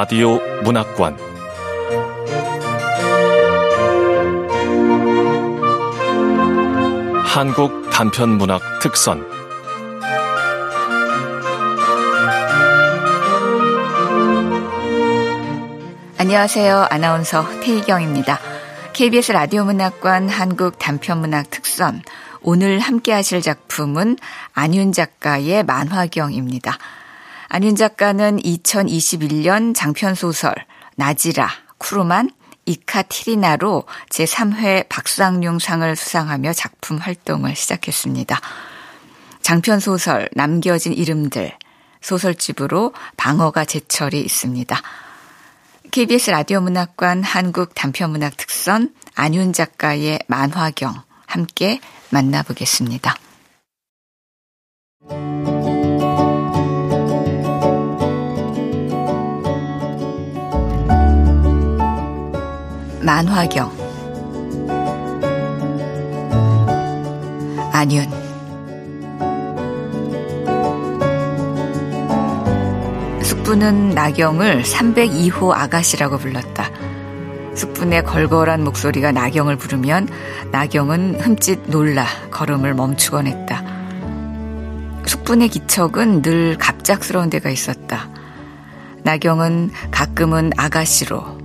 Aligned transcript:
라디오 0.00 0.38
문학관 0.64 1.14
한국 7.26 7.90
단편 7.90 8.30
문학 8.38 8.62
특선 8.80 9.22
안녕하세요. 16.16 16.86
아나운서 16.88 17.46
태희경입니다. 17.60 18.40
KBS 18.94 19.32
라디오 19.32 19.64
문학관 19.64 20.30
한국 20.30 20.78
단편 20.78 21.18
문학 21.18 21.50
특선 21.50 22.02
오늘 22.40 22.78
함께 22.78 23.12
하실 23.12 23.42
작품은 23.42 24.16
안윤 24.54 24.92
작가의 24.92 25.62
만화경입니다. 25.64 26.78
안윤 27.52 27.74
작가는 27.74 28.38
2021년 28.38 29.74
장편소설 29.74 30.54
나지라, 30.94 31.50
쿠르만, 31.78 32.30
이카티리나로 32.64 33.86
제3회 34.08 34.88
박상용상을 34.88 35.96
수상하며 35.96 36.52
작품 36.52 36.98
활동을 36.98 37.56
시작했습니다. 37.56 38.40
장편소설 39.42 40.28
남겨진 40.32 40.92
이름들, 40.92 41.52
소설집으로 42.00 42.94
방어가 43.16 43.64
제철이 43.64 44.20
있습니다. 44.20 44.80
KBS 45.90 46.30
라디오 46.30 46.60
문학관 46.60 47.24
한국 47.24 47.74
단편문학 47.74 48.36
특선 48.36 48.94
안윤 49.16 49.54
작가의 49.54 50.20
만화경 50.28 50.94
함께 51.26 51.80
만나보겠습니다. 52.10 53.16
만화경 63.10 63.72
안윤 67.72 68.08
숙부는 73.24 73.90
나경을 73.90 74.62
302호 74.62 75.50
아가씨라고 75.50 76.18
불렀다. 76.18 76.70
숙분의 77.56 78.04
걸걸한 78.04 78.62
목소리가 78.62 79.10
나경을 79.10 79.56
부르면 79.56 80.08
나경은 80.52 81.20
흠칫 81.20 81.62
놀라 81.66 82.06
걸음을 82.30 82.74
멈추곤 82.74 83.26
했다. 83.26 83.64
숙분의 85.04 85.48
기척은 85.48 86.22
늘 86.22 86.56
갑작스러운 86.56 87.28
데가 87.28 87.50
있었다. 87.50 88.08
나경은 89.02 89.72
가끔은 89.90 90.52
아가씨로 90.56 91.39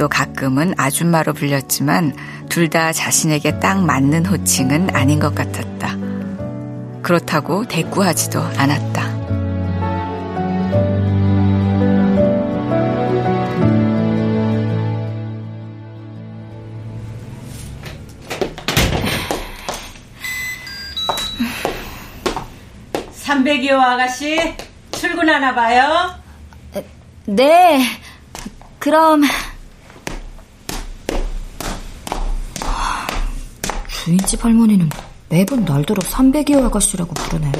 또 0.00 0.08
가끔은 0.08 0.72
아줌마로 0.78 1.34
불렸지만 1.34 2.16
둘 2.48 2.70
다 2.70 2.90
자신에게 2.90 3.58
딱 3.58 3.84
맞는 3.84 4.24
호칭은 4.24 4.96
아닌 4.96 5.20
것 5.20 5.34
같았다. 5.34 5.96
그렇다고 7.02 7.66
대꾸하지도 7.66 8.40
않았다. 8.40 9.10
삼백이호 23.12 23.78
아가씨 23.78 24.54
출근하나 24.92 25.54
봐요? 25.54 26.14
네. 27.26 27.82
그럼 28.78 29.22
주인집 34.10 34.44
할머니는 34.44 34.90
매번 35.28 35.64
날더러 35.64 36.02
300이호 36.02 36.64
아가씨라고 36.64 37.14
부르네. 37.14 37.52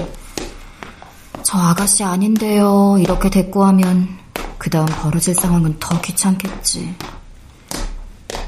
저 1.44 1.56
아가씨 1.56 2.02
아닌데요. 2.02 2.96
이렇게 2.98 3.30
대꾸하면 3.30 4.08
그 4.58 4.68
다음 4.68 4.86
벌어질 4.86 5.32
상황은 5.32 5.76
더 5.78 6.00
귀찮겠지. 6.00 6.92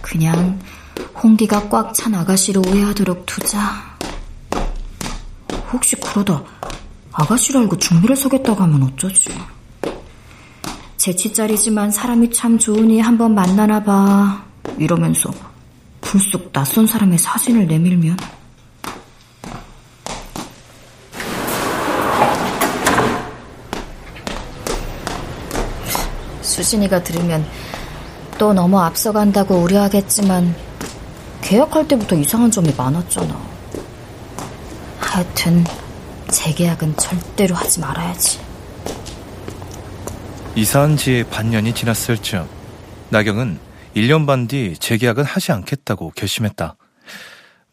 그냥 0.00 0.58
홍기가 1.22 1.68
꽉 1.68 1.94
찬 1.94 2.12
아가씨로 2.16 2.62
오해하도록 2.66 3.24
두자. 3.24 3.60
혹시 5.72 5.94
그러다 5.94 6.42
아가씨를 7.12 7.60
알고 7.60 7.78
중미를 7.78 8.16
서겠다고 8.16 8.64
하면 8.64 8.82
어쩌지? 8.82 9.30
재치짜리지만 10.96 11.92
사람이 11.92 12.32
참 12.32 12.58
좋으니 12.58 12.98
한번 13.00 13.32
만나나 13.36 13.80
봐. 13.80 14.44
이러면서 14.76 15.51
불쑥 16.12 16.53
낯선 16.53 16.87
사람의 16.87 17.17
사진을 17.17 17.67
내밀면 17.67 18.19
수진이가 26.43 27.03
들으면 27.03 27.47
또 28.37 28.53
너무 28.53 28.78
앞서간다고 28.78 29.55
우려하겠지만 29.55 30.55
계약할 31.41 31.89
때부터 31.89 32.15
이상한 32.17 32.50
점이 32.50 32.75
많았잖아. 32.77 33.34
하여튼 35.00 35.65
재계약은 36.29 36.94
절대로 36.99 37.55
하지 37.55 37.81
말아야지. 37.81 38.39
이사한 40.56 40.99
지 40.99 41.25
반년이 41.31 41.75
지났을 41.75 42.19
즈음 42.19 42.47
나경은 43.09 43.72
1년 43.94 44.26
반 44.26 44.47
뒤 44.48 44.75
재계약은 44.78 45.25
하지 45.25 45.53
않겠다고 45.53 46.12
결심했다. 46.16 46.76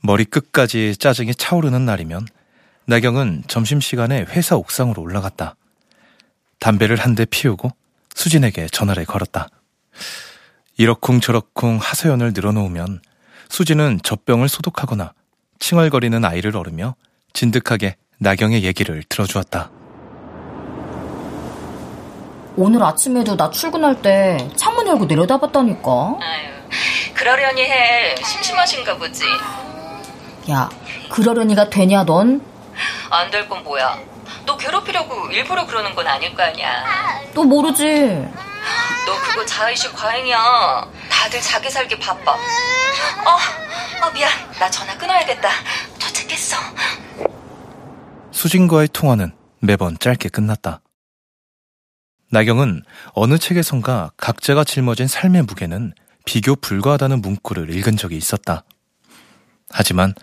머리 0.01 0.25
끝까지 0.25 0.95
짜증이 0.97 1.35
차오르는 1.35 1.85
날이면 1.85 2.27
나경은 2.85 3.43
점심시간에 3.47 4.25
회사 4.29 4.55
옥상으로 4.55 5.01
올라갔다. 5.01 5.55
담배를 6.59 6.97
한 6.97 7.15
대 7.15 7.25
피우고 7.25 7.71
수진에게 8.15 8.67
전화를 8.67 9.05
걸었다. 9.05 9.47
이러쿵저러쿵 10.77 11.77
하소연을 11.81 12.33
늘어놓으면 12.33 13.01
수진은 13.49 13.99
젖병을 14.03 14.49
소독하거나 14.49 15.13
칭얼거리는 15.59 16.23
아이를 16.23 16.55
얼으며 16.55 16.95
진득하게 17.33 17.95
나경의 18.19 18.63
얘기를 18.63 19.03
들어주었다. 19.07 19.71
오늘 22.59 22.83
아침에도 22.83 23.37
나 23.37 23.49
출근할 23.49 24.01
때 24.01 24.49
창문 24.57 24.85
열고 24.87 25.05
내려다봤다니까. 25.05 25.89
아유, 26.21 27.13
그러려니 27.13 27.61
해. 27.61 28.15
심심하신가 28.21 28.97
보지. 28.97 29.23
야, 30.51 30.69
그러려니가 31.09 31.69
되냐, 31.69 32.03
넌? 32.03 32.41
안 33.09 33.31
될 33.31 33.47
건 33.47 33.63
뭐야. 33.63 33.97
너 34.45 34.57
괴롭히려고 34.57 35.27
일부러 35.31 35.65
그러는 35.65 35.95
건 35.95 36.05
아닐 36.07 36.35
거 36.35 36.43
아니야. 36.43 36.83
또 37.33 37.43
모르지. 37.45 38.27
너 39.05 39.13
그거 39.23 39.45
자의식 39.45 39.93
과잉이야. 39.95 40.85
다들 41.09 41.39
자기 41.41 41.69
살기 41.69 41.97
바빠. 41.97 42.33
어, 42.33 44.05
어 44.05 44.11
미안. 44.13 44.29
나 44.59 44.69
전화 44.69 44.97
끊어야겠다. 44.97 45.49
도착했어. 45.97 46.57
수진과의 48.31 48.89
통화는 48.89 49.33
매번 49.59 49.97
짧게 49.97 50.27
끝났다. 50.29 50.81
나경은 52.31 52.83
어느 53.13 53.37
책에선가 53.37 54.11
각자가 54.17 54.63
짊어진 54.63 55.07
삶의 55.07 55.43
무게는 55.43 55.93
비교 56.25 56.55
불가하다는 56.55 57.21
문구를 57.21 57.73
읽은 57.73 57.97
적이 57.97 58.17
있었다. 58.17 58.63
하지만 59.71 60.13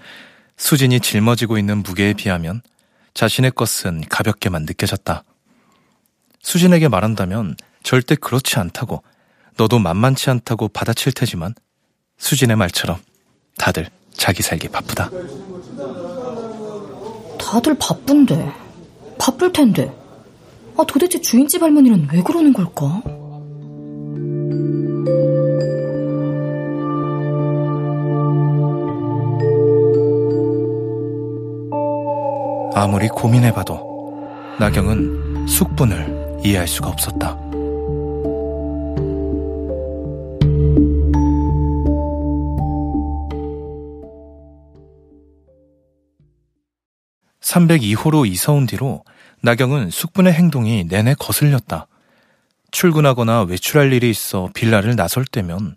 수진이 0.57 1.01
짊어지고 1.01 1.59
있는 1.59 1.83
무게에 1.83 2.13
비하면 2.13 2.63
자신의 3.15 3.53
것은 3.53 4.03
가볍게만 4.09 4.63
느껴졌다. 4.67 5.25
수진에게 6.43 6.89
말한다면 6.89 7.57
절대 7.83 8.15
그렇지 8.15 8.59
않다고 8.59 9.03
너도 9.57 9.79
만만치 9.79 10.31
않다고 10.31 10.69
받아칠 10.69 11.13
테지만 11.13 11.55
수진의 12.19 12.57
말처럼 12.57 12.99
다들 13.59 13.89
자기 14.13 14.43
살기 14.43 14.69
바쁘다. 14.69 15.11
다들 17.39 17.77
바쁜데 17.79 18.53
바쁠 19.19 19.53
텐데 19.53 20.06
아, 20.79 20.85
도대체 20.85 21.21
주인집 21.21 21.63
할머니는 21.63 22.09
왜 22.13 22.23
그러는 22.23 22.53
걸까? 22.53 23.03
아무리 32.75 33.09
고민해봐도 33.09 34.57
나경은 34.61 35.47
숙분을 35.47 36.41
이해할 36.45 36.69
수가 36.69 36.91
없었다. 36.91 37.37
(302호로) 47.41 48.27
이사 48.27 48.53
온 48.53 48.67
뒤로 48.67 49.03
나경은 49.43 49.91
숙분의 49.91 50.33
행동이 50.33 50.85
내내 50.85 51.15
거슬렸다. 51.15 51.87
출근하거나 52.71 53.43
외출할 53.43 53.93
일이 53.93 54.11
있어 54.11 54.51
빌라를 54.55 54.97
나설 54.97 55.25
때면 55.25 55.77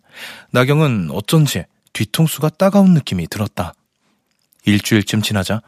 나경은 0.51 1.09
어쩐지 1.11 1.65
뒤통수가 1.93 2.49
따가운 2.49 2.93
느낌이 2.93 3.27
들었다. 3.27 3.73
일주일쯤 4.65 5.21
지나자 5.21 5.61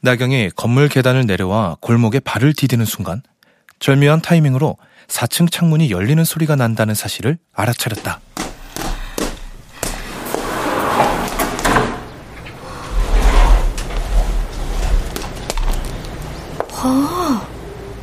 나경이 0.00 0.50
건물 0.54 0.88
계단을 0.88 1.26
내려와 1.26 1.76
골목에 1.80 2.20
발을 2.20 2.52
디디는 2.52 2.84
순간 2.84 3.22
절묘한 3.80 4.22
타이밍으로 4.22 4.76
4층 5.08 5.50
창문이 5.50 5.90
열리는 5.90 6.22
소리가 6.22 6.54
난다는 6.56 6.94
사실을 6.94 7.38
알아차렸다. 7.52 8.20
아, 16.80 17.48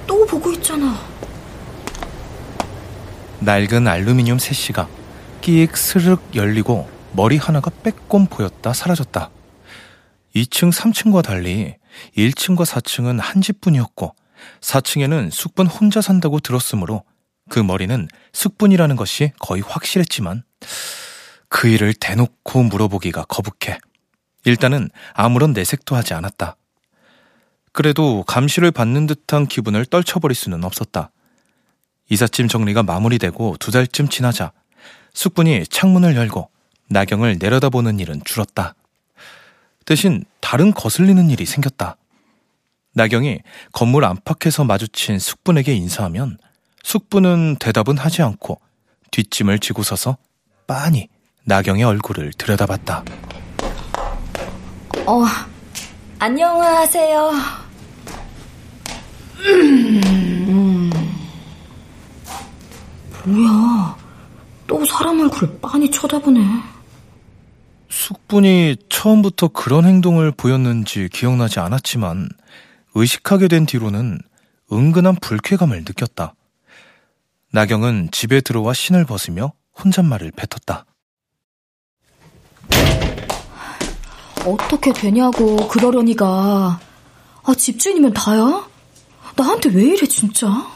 또 0.05 0.25
보고 0.25 0.51
있잖아. 0.51 0.97
낡은 3.45 3.87
알루미늄 3.87 4.39
세시가 4.39 4.89
끼익 5.41 5.77
스르륵 5.77 6.35
열리고 6.35 6.89
머리 7.13 7.37
하나가 7.37 7.69
빼꼼 7.83 8.25
보였다 8.25 8.73
사라졌다. 8.73 9.29
2층, 10.35 10.73
3층과 10.73 11.23
달리 11.23 11.75
1층과 12.17 12.65
4층은 12.65 13.19
한 13.21 13.41
집뿐이었고 13.41 14.15
4층에는 14.61 15.29
숙분 15.31 15.67
혼자 15.67 16.01
산다고 16.01 16.39
들었으므로 16.39 17.03
그 17.47 17.59
머리는 17.59 18.07
숙분이라는 18.33 18.95
것이 18.95 19.31
거의 19.39 19.61
확실했지만 19.61 20.43
그 21.47 21.67
일을 21.67 21.93
대놓고 21.93 22.63
물어보기가 22.63 23.25
거북해. 23.25 23.77
일단은 24.45 24.89
아무런 25.13 25.53
내색도 25.53 25.95
하지 25.95 26.15
않았다. 26.15 26.57
그래도 27.71 28.23
감시를 28.23 28.71
받는 28.71 29.05
듯한 29.05 29.45
기분을 29.45 29.85
떨쳐버릴 29.85 30.33
수는 30.33 30.63
없었다. 30.63 31.11
이삿짐 32.09 32.47
정리가 32.47 32.83
마무리되고 32.83 33.57
두 33.59 33.71
달쯤 33.71 34.09
지나자 34.09 34.51
숙분이 35.13 35.67
창문을 35.67 36.15
열고 36.15 36.49
나경을 36.89 37.37
내려다보는 37.39 37.99
일은 37.99 38.21
줄었다. 38.25 38.75
대신 39.85 40.23
다른 40.41 40.73
거슬리는 40.73 41.29
일이 41.29 41.45
생겼다. 41.45 41.97
나경이 42.93 43.39
건물 43.71 44.05
안팎에서 44.05 44.63
마주친 44.63 45.19
숙분에게 45.19 45.73
인사하면 45.73 46.37
숙분은 46.83 47.57
대답은 47.59 47.97
하지 47.97 48.21
않고 48.21 48.59
뒷짐을 49.11 49.59
지고 49.59 49.83
서서 49.83 50.17
빤히 50.67 51.07
나경의 51.43 51.83
얼굴을 51.83 52.33
들여다봤다. 52.33 53.03
어, 55.05 55.23
안녕하세요. 56.19 57.31
뭐야, 63.25 63.97
또 64.67 64.85
사람 64.85 65.19
얼굴을 65.19 65.59
빤히 65.61 65.89
쳐다보네. 65.89 66.39
숙분이 67.89 68.77
처음부터 68.89 69.47
그런 69.49 69.85
행동을 69.85 70.31
보였는지 70.31 71.09
기억나지 71.11 71.59
않았지만 71.59 72.29
의식하게 72.93 73.47
된 73.47 73.65
뒤로는 73.65 74.19
은근한 74.71 75.15
불쾌감을 75.21 75.79
느꼈다. 75.79 76.33
나경은 77.51 78.09
집에 78.11 78.41
들어와 78.41 78.73
신을 78.73 79.05
벗으며 79.05 79.53
혼잣말을 79.81 80.31
뱉었다. 80.31 80.85
어떻게 84.45 84.93
되냐고 84.93 85.67
그러려니가. 85.67 86.79
아, 87.43 87.53
집주인이면 87.55 88.13
다야? 88.13 88.67
나한테 89.35 89.69
왜 89.69 89.83
이래 89.83 90.05
진짜? 90.07 90.74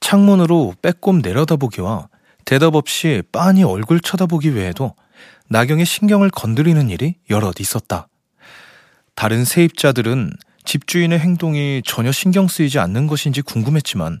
창문으로 0.00 0.74
빼꼼 0.82 1.20
내려다보기와 1.22 2.08
대답 2.44 2.74
없이 2.74 3.22
빤히 3.32 3.62
얼굴 3.64 4.00
쳐다보기 4.00 4.50
외에도 4.50 4.94
나경의 5.48 5.84
신경을 5.86 6.30
건드리는 6.30 6.88
일이 6.90 7.16
여럿 7.30 7.60
있었다. 7.60 8.08
다른 9.14 9.44
세입자들은 9.44 10.32
집주인의 10.64 11.18
행동이 11.18 11.82
전혀 11.84 12.12
신경 12.12 12.46
쓰이지 12.46 12.78
않는 12.78 13.06
것인지 13.06 13.42
궁금했지만 13.42 14.20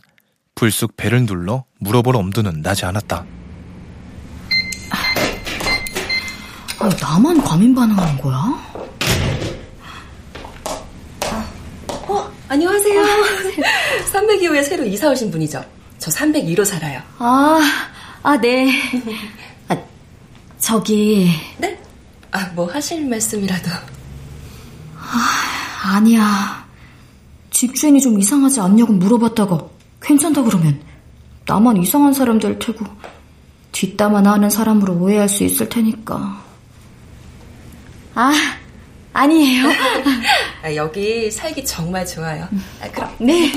불쑥 0.54 0.96
배를 0.96 1.26
눌러 1.26 1.64
물어볼 1.78 2.16
엄두는 2.16 2.62
나지 2.62 2.84
않았다. 2.84 3.24
아, 6.80 6.88
나만 7.00 7.42
과민 7.42 7.74
반응하는 7.74 8.20
거야? 8.20 8.36
어, 12.08 12.32
안녕하세요. 12.48 13.02
302호에 14.12 14.64
새로 14.64 14.84
이사 14.84 15.10
오신 15.10 15.30
분이죠? 15.30 15.62
저 15.98 16.10
302로 16.10 16.64
살아요. 16.64 17.00
아, 17.18 17.60
아, 18.22 18.40
네. 18.40 18.70
아, 19.68 19.76
저기. 20.58 21.30
네? 21.58 21.78
아, 22.30 22.46
뭐 22.54 22.66
하실 22.70 23.06
말씀이라도. 23.06 23.70
아, 24.96 25.94
아니야. 25.96 26.66
집주인이 27.50 28.00
좀 28.00 28.18
이상하지 28.18 28.60
않냐고 28.60 28.92
물어봤다가 28.92 29.58
괜찮다 30.00 30.42
그러면 30.42 30.80
나만 31.46 31.76
이상한 31.78 32.12
사람 32.14 32.38
될 32.38 32.58
테고 32.58 32.84
뒷담 33.72 34.14
화나 34.14 34.32
하는 34.34 34.48
사람으로 34.48 34.94
오해할 34.94 35.28
수 35.28 35.44
있을 35.44 35.68
테니까. 35.68 36.42
아, 38.14 38.32
아니에요. 39.18 39.64
아, 40.62 40.74
여기 40.76 41.28
살기 41.28 41.64
정말 41.64 42.06
좋아요. 42.06 42.48
아, 42.80 42.88
그럼. 42.90 43.16
네. 43.18 43.52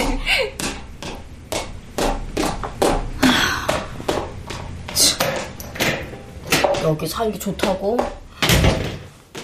여기 6.81 7.07
살기 7.07 7.37
좋다고? 7.37 7.97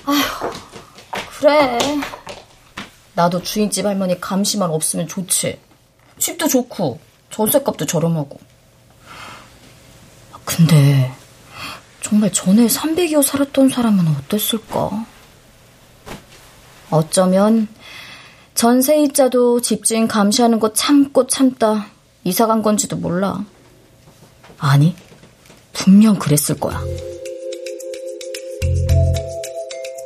아휴, 0.06 0.52
그래. 1.38 1.78
나도 3.14 3.44
주인집 3.44 3.86
할머니 3.86 4.20
감시만 4.20 4.72
없으면 4.72 5.08
좋지. 5.08 5.60
집도 6.18 6.48
좋고, 6.48 7.00
전세값도 7.30 7.86
저렴하고. 7.86 8.40
근데, 10.46 11.14
정말 12.02 12.32
전에 12.32 12.66
300여 12.66 13.22
살았던 13.22 13.70
사람은 13.70 14.08
어땠을까? 14.08 15.06
어쩌면, 16.90 17.68
전세입자도 18.56 19.62
집주인 19.62 20.08
감시하는 20.08 20.60
거 20.60 20.74
참고 20.74 21.28
참다 21.28 21.88
이사 22.24 22.48
간 22.48 22.62
건지도 22.62 22.96
몰라. 22.96 23.44
아니, 24.58 24.96
분명 25.74 26.18
그랬을 26.18 26.60
거야. 26.60 26.82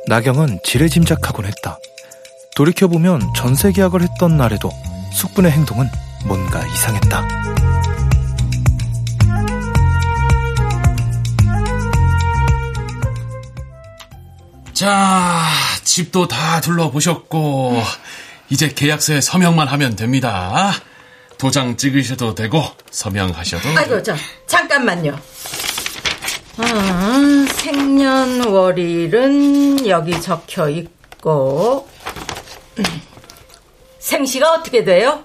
나경은 0.08 0.60
지레짐작하곤 0.64 1.46
했다. 1.46 1.78
돌이켜보면 2.54 3.32
전세 3.34 3.72
계약을 3.72 4.02
했던 4.02 4.36
날에도 4.36 4.70
숙분의 5.12 5.50
행동은 5.50 5.88
뭔가 6.26 6.66
이상했다. 6.66 7.26
자, 14.74 15.40
집도 15.92 16.26
다 16.26 16.62
둘러보셨고, 16.62 17.82
이제 18.48 18.72
계약서에 18.72 19.20
서명만 19.20 19.68
하면 19.68 19.94
됩니다. 19.94 20.72
도장 21.36 21.76
찍으셔도 21.76 22.34
되고, 22.34 22.62
서명하셔도. 22.90 23.68
아이고, 23.76 24.02
저, 24.02 24.14
잠깐만요. 24.46 25.20
아, 26.56 27.46
생년월일은 27.56 29.06
여기 29.86 30.18
적혀 30.18 30.70
있고, 30.70 31.86
생시가 34.00 34.50
어떻게 34.50 34.84
돼요? 34.84 35.22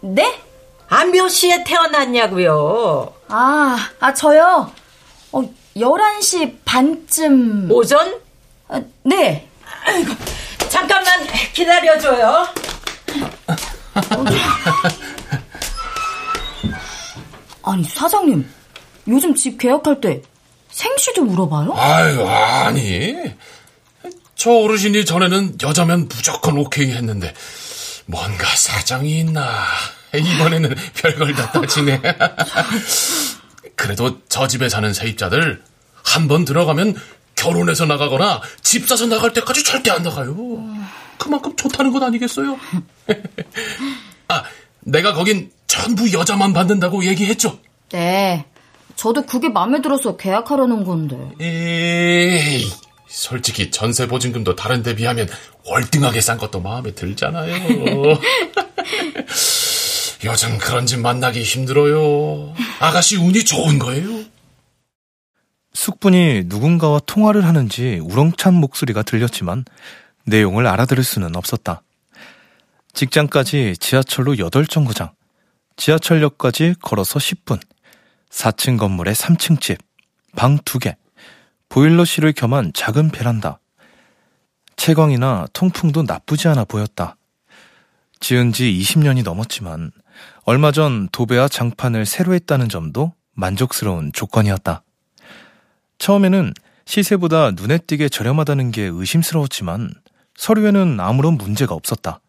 네? 0.00 0.40
아, 0.88 1.04
몇 1.04 1.28
시에 1.28 1.62
태어났냐고요? 1.62 3.14
아, 3.28 3.90
아, 4.00 4.12
저요? 4.12 4.72
어, 5.30 5.42
11시 5.76 6.56
반쯤. 6.64 7.68
오전? 7.70 8.28
아, 8.70 8.80
네. 9.04 9.48
아이고, 9.84 10.14
잠깐만 10.68 11.26
기다려줘요. 11.52 12.48
아니, 17.62 17.84
사장님. 17.84 18.48
요즘 19.08 19.34
집 19.34 19.58
계약할 19.58 20.00
때 20.00 20.22
생시도 20.70 21.24
물어봐요? 21.24 21.74
아유, 21.76 22.26
아니. 22.28 23.14
저 24.36 24.50
어르신이 24.52 25.04
전에는 25.04 25.56
여자면 25.62 26.08
무조건 26.08 26.56
오케이 26.58 26.90
했는데, 26.92 27.34
뭔가 28.06 28.46
사정이 28.56 29.18
있나. 29.20 29.64
이번에는 30.14 30.74
별걸 30.94 31.34
다 31.34 31.50
따지네. 31.52 32.00
그래도 33.76 34.20
저 34.28 34.46
집에 34.46 34.68
사는 34.68 34.92
세입자들 34.92 35.62
한 36.02 36.28
번 36.28 36.44
들어가면 36.44 36.96
결혼해서 37.40 37.86
나가거나 37.86 38.42
집 38.62 38.86
사서 38.86 39.06
나갈 39.06 39.32
때까지 39.32 39.64
절대 39.64 39.90
안 39.90 40.02
나가요. 40.02 40.36
그만큼 41.16 41.56
좋다는 41.56 41.90
것 41.90 42.02
아니겠어요? 42.02 42.58
아, 44.28 44.44
내가 44.80 45.14
거긴 45.14 45.50
전부 45.66 46.12
여자만 46.12 46.52
받는다고 46.52 47.04
얘기했죠? 47.04 47.58
네. 47.92 48.44
저도 48.96 49.24
그게 49.24 49.48
마음에 49.48 49.80
들어서 49.80 50.18
계약하려는 50.18 50.84
건데. 50.84 51.16
에이, 51.40 52.70
솔직히 53.08 53.70
전세 53.70 54.06
보증금도 54.06 54.54
다른 54.54 54.82
데 54.82 54.94
비하면 54.94 55.26
월등하게 55.64 56.20
싼 56.20 56.36
것도 56.36 56.60
마음에 56.60 56.94
들잖아요. 56.94 57.54
요즘 60.24 60.58
그런 60.58 60.84
집 60.84 61.00
만나기 61.00 61.42
힘들어요. 61.42 62.52
아가씨 62.80 63.16
운이 63.16 63.46
좋은 63.46 63.78
거예요. 63.78 64.24
숙분이 65.72 66.44
누군가와 66.46 67.00
통화를 67.06 67.44
하는지 67.44 68.00
우렁찬 68.02 68.54
목소리가 68.54 69.02
들렸지만 69.02 69.64
내용을 70.24 70.66
알아들을 70.66 71.02
수는 71.02 71.36
없었다. 71.36 71.82
직장까지 72.92 73.76
지하철로 73.78 74.34
8정거장, 74.34 75.12
지하철역까지 75.76 76.74
걸어서 76.82 77.18
10분, 77.18 77.60
4층 78.30 78.78
건물의 78.78 79.14
3층 79.14 79.60
집, 79.60 79.78
방 80.36 80.58
2개, 80.58 80.96
보일러실을 81.68 82.32
겸한 82.32 82.72
작은 82.74 83.10
베란다. 83.10 83.60
채광이나 84.76 85.46
통풍도 85.52 86.02
나쁘지 86.02 86.48
않아 86.48 86.64
보였다. 86.64 87.16
지은 88.18 88.52
지 88.52 88.64
20년이 88.80 89.22
넘었지만 89.24 89.92
얼마 90.44 90.72
전 90.72 91.08
도배와 91.10 91.48
장판을 91.48 92.06
새로 92.06 92.34
했다는 92.34 92.68
점도 92.68 93.12
만족스러운 93.34 94.12
조건이었다. 94.12 94.82
처음에는 96.00 96.54
시세보다 96.86 97.52
눈에 97.52 97.78
띄게 97.78 98.08
저렴하다는 98.08 98.72
게 98.72 98.82
의심스러웠지만 98.82 99.92
서류에는 100.34 100.98
아무런 100.98 101.34
문제가 101.34 101.74
없었다. 101.74 102.20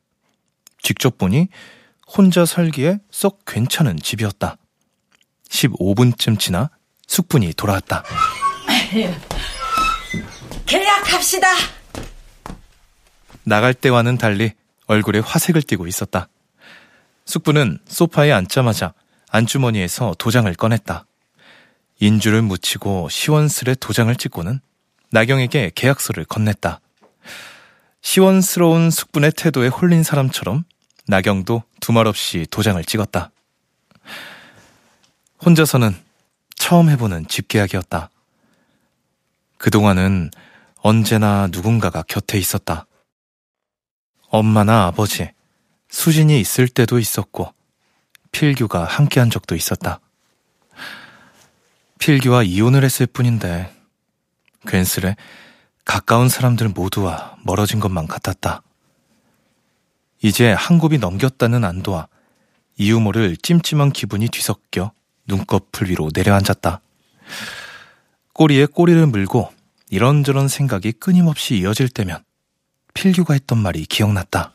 직접 0.83 1.17
보니 1.17 1.47
혼자 2.05 2.45
살기에 2.45 2.99
썩 3.09 3.39
괜찮은 3.45 3.97
집이었다. 3.97 4.57
15분쯤 5.49 6.37
지나 6.37 6.69
숙분이 7.07 7.53
돌아왔다. 7.53 8.03
계약합시다. 10.65 11.47
나갈 13.43 13.73
때와는 13.73 14.17
달리 14.17 14.51
얼굴에 14.87 15.19
화색을 15.19 15.61
띠고 15.63 15.87
있었다. 15.87 16.27
숙부는 17.25 17.79
소파에 17.87 18.33
앉자마자 18.33 18.93
안주머니에서 19.29 20.15
도장을 20.19 20.53
꺼냈다. 20.55 21.05
인주를 22.01 22.41
묻히고 22.41 23.09
시원스레 23.09 23.75
도장을 23.75 24.13
찍고는 24.15 24.59
나경에게 25.11 25.71
계약서를 25.75 26.25
건넸다. 26.25 26.79
시원스러운 28.01 28.89
숙분의 28.89 29.33
태도에 29.37 29.67
홀린 29.67 30.01
사람처럼 30.01 30.63
나경도 31.05 31.63
두말 31.79 32.07
없이 32.07 32.47
도장을 32.49 32.83
찍었다. 32.83 33.29
혼자서는 35.45 35.95
처음 36.55 36.89
해보는 36.89 37.27
집계약이었다. 37.27 38.09
그동안은 39.59 40.31
언제나 40.77 41.47
누군가가 41.51 42.01
곁에 42.07 42.39
있었다. 42.39 42.87
엄마나 44.27 44.87
아버지, 44.87 45.29
수진이 45.89 46.39
있을 46.39 46.67
때도 46.67 46.97
있었고, 46.97 47.53
필규가 48.31 48.85
함께한 48.85 49.29
적도 49.29 49.55
있었다. 49.55 49.99
필규와 52.01 52.41
이혼을 52.41 52.83
했을 52.83 53.05
뿐인데, 53.05 53.71
괜스레 54.67 55.15
가까운 55.85 56.29
사람들 56.29 56.69
모두와 56.69 57.37
멀어진 57.43 57.79
것만 57.79 58.07
같았다. 58.07 58.63
이제 60.23 60.51
한 60.51 60.79
곱이 60.79 60.97
넘겼다는 60.97 61.63
안도와 61.63 62.07
이유 62.77 62.99
모를 62.99 63.37
찜찜한 63.37 63.91
기분이 63.91 64.29
뒤섞여 64.29 64.91
눈꺼풀 65.27 65.89
위로 65.89 66.09
내려앉았다. 66.13 66.81
꼬리에 68.33 68.65
꼬리를 68.65 69.05
물고 69.05 69.51
이런저런 69.91 70.47
생각이 70.47 70.93
끊임없이 70.93 71.55
이어질 71.57 71.87
때면 71.87 72.23
필규가 72.95 73.35
했던 73.35 73.59
말이 73.59 73.85
기억났다. 73.85 74.53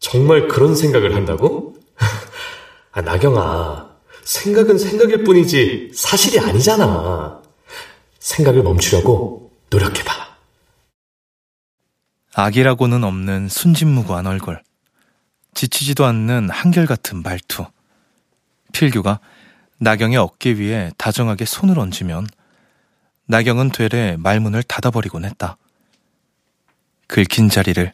정말 0.00 0.48
그런 0.48 0.74
생각을 0.74 1.14
한다고? 1.14 1.76
아, 2.90 3.00
나경아, 3.02 3.91
생각은 4.24 4.78
생각일 4.78 5.24
뿐이지 5.24 5.92
사실이 5.94 6.38
아니잖아. 6.38 7.42
생각을 8.18 8.62
멈추려고 8.62 9.52
노력해봐. 9.70 10.32
악이라고는 12.34 13.04
없는 13.04 13.48
순진무구한 13.48 14.26
얼굴, 14.26 14.62
지치지도 15.54 16.06
않는 16.06 16.48
한결같은 16.50 17.22
말투. 17.22 17.66
필규가 18.72 19.20
나경의 19.78 20.16
어깨 20.16 20.52
위에 20.52 20.92
다정하게 20.96 21.44
손을 21.44 21.78
얹으면 21.78 22.26
나경은 23.26 23.72
되레 23.72 24.16
말문을 24.18 24.62
닫아버리곤 24.62 25.24
했다. 25.24 25.56
긁힌 27.06 27.50
자리를 27.50 27.92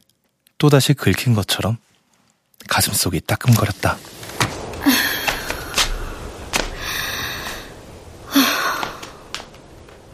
또다시 0.59 0.95
긁힌 0.95 1.35
것처럼 1.35 1.79
가슴속이 2.69 3.23
따끔거렸다. 3.23 3.97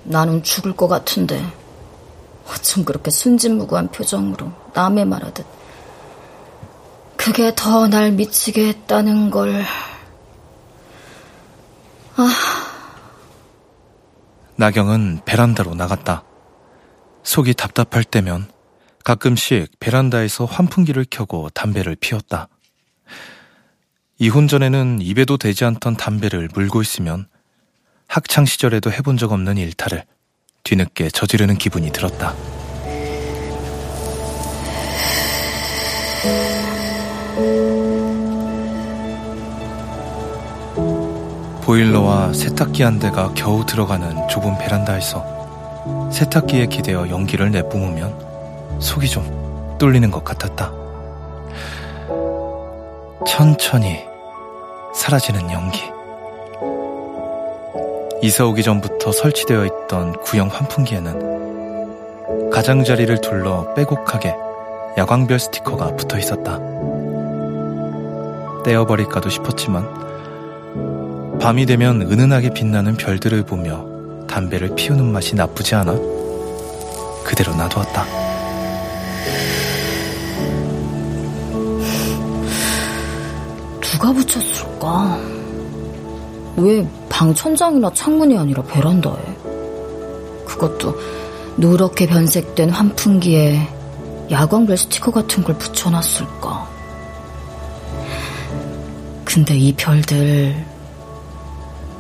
나는 0.05 0.43
죽을 0.43 0.75
것 0.77 0.89
같은데 0.89 1.45
어쩜 2.49 2.85
그렇게 2.85 3.11
순진무구한 3.11 3.89
표정으로 3.89 4.53
남의 4.75 5.05
말하듯 5.07 5.47
그게 7.17 7.55
더 7.55 7.87
날 7.89 8.13
미치게 8.13 8.69
했다는 8.69 9.31
걸 9.31 9.65
아... 12.17 12.29
나경은 14.57 15.23
베란다로 15.25 15.75
나갔다. 15.75 16.23
속이 17.25 17.55
답답할 17.55 18.05
때면 18.05 18.49
가끔씩 19.03 19.81
베란다에서 19.81 20.45
환풍기를 20.45 21.07
켜고 21.11 21.51
담배를 21.51 21.97
피웠다. 21.97 22.49
이혼 24.19 24.47
전에는 24.47 25.01
입에도 25.01 25.37
대지 25.39 25.65
않던 25.65 25.97
담배를 25.97 26.51
물고 26.55 26.83
있으면 26.83 27.27
학창 28.07 28.45
시절에도 28.45 28.93
해본 28.93 29.17
적 29.17 29.33
없는 29.33 29.57
일탈을 29.57 30.05
뒤늦게 30.63 31.11
저지르는 31.11 31.57
기분이 31.59 31.91
들었다. 31.91 32.35
보일러와 41.63 42.33
세탁기 42.35 42.83
한 42.83 42.99
대가 42.99 43.33
겨우 43.35 43.65
들어가는 43.65 44.29
좁은 44.29 44.59
베란다에서 44.59 46.11
세탁기에 46.13 46.67
기대어 46.67 47.09
연기를 47.09 47.51
내뿜으면 47.51 48.81
속이 48.81 49.09
좀 49.09 49.77
뚫리는 49.79 50.11
것 50.11 50.23
같았다. 50.25 50.73
천천히 53.27 54.05
사라지는 54.95 55.51
연기. 55.51 55.94
이사 58.25 58.45
오기 58.47 58.63
전부터 58.63 59.13
설치되어 59.13 59.67
있던 59.67 60.19
구형 60.23 60.49
환풍기에는 60.49 62.51
가장자리를 62.51 63.21
둘러 63.21 63.75
빼곡하게 63.75 64.35
야광별 64.97 65.39
스티커가 65.39 65.95
붙어 65.95 66.19
있었다. 66.19 66.59
떼어버릴까도 68.65 69.29
싶었지만 69.29 69.87
밤이 71.39 71.67
되면 71.67 72.01
은은하게 72.01 72.55
빛나는 72.55 72.97
별들을 72.97 73.43
보며 73.43 73.85
담배를 74.27 74.75
피우는 74.75 75.05
맛이 75.05 75.35
나쁘지 75.35 75.75
않아 75.75 75.93
그대로 77.25 77.55
놔두었다. 77.55 78.07
누가 83.83 84.13
붙였을까? 84.15 85.19
왜 86.57 86.89
방 87.15 87.33
천장이나 87.33 87.93
창문이 87.93 88.37
아니라 88.37 88.61
베란다에? 88.65 89.23
그것도 90.45 90.99
누렇게 91.57 92.09
변색된 92.09 92.71
환풍기에 92.71 93.69
야광별 94.33 94.77
스티커 94.77 95.13
같은 95.13 95.45
걸 95.45 95.57
붙여놨을까? 95.57 96.69
근데 99.25 99.57
이 99.57 99.73
별들 99.75 100.67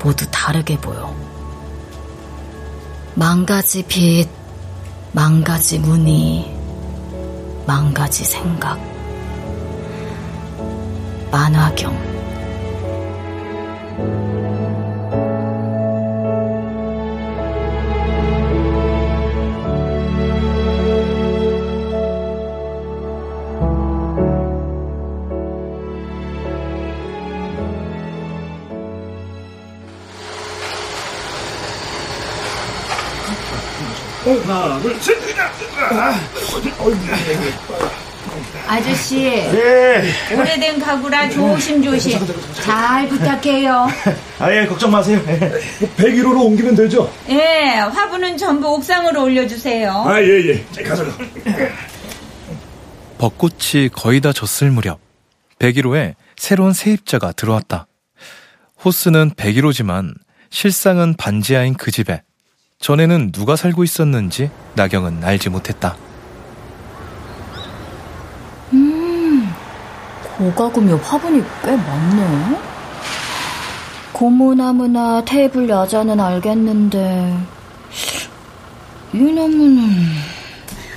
모두 0.02 0.26
다르게 0.32 0.76
보여. 0.78 1.14
망가지 3.14 3.84
빛, 3.84 4.28
망가지 5.12 5.78
무늬, 5.78 6.52
망가지 7.68 8.24
생각. 8.24 8.80
만화경. 11.30 12.14
하나, 34.24 34.80
둘, 34.80 34.98
셋. 35.00 35.18
아저씨, 38.66 39.26
예. 39.26 40.02
오래된 40.34 40.80
가구라 40.80 41.28
조심조심 41.28 42.18
잘 42.54 43.06
부탁해요. 43.08 43.86
아예 44.38 44.66
걱정 44.66 44.90
마세요. 44.90 45.20
101호로 45.96 46.44
옮기면 46.46 46.74
되죠? 46.74 47.12
예, 47.28 47.74
화분은 47.76 48.38
전부 48.38 48.68
옥상으로 48.74 49.22
올려주세요. 49.24 49.90
아, 49.92 50.20
예, 50.22 50.26
예. 50.48 50.82
가자. 50.82 51.04
벚꽃이 53.18 53.90
거의 53.92 54.20
다 54.20 54.32
졌을 54.32 54.70
무렵 54.70 54.98
101호에 55.58 56.14
새로운 56.36 56.72
세입자가 56.72 57.32
들어왔다. 57.32 57.86
호스는 58.84 59.32
101호지만 59.32 60.14
실상은 60.50 61.14
반지하인 61.14 61.74
그 61.74 61.90
집에 61.90 62.22
전에는 62.84 63.32
누가 63.32 63.56
살고 63.56 63.82
있었는지 63.82 64.50
나경은 64.74 65.24
알지 65.24 65.48
못했다. 65.48 65.96
고가구며 70.36 70.96
화분이 70.96 71.42
꽤 71.62 71.74
많네. 71.74 72.58
고무나무나 74.12 75.24
테이블 75.24 75.66
야자는 75.66 76.20
알겠는데 76.20 77.38
이 79.14 79.18
나무는 79.18 79.88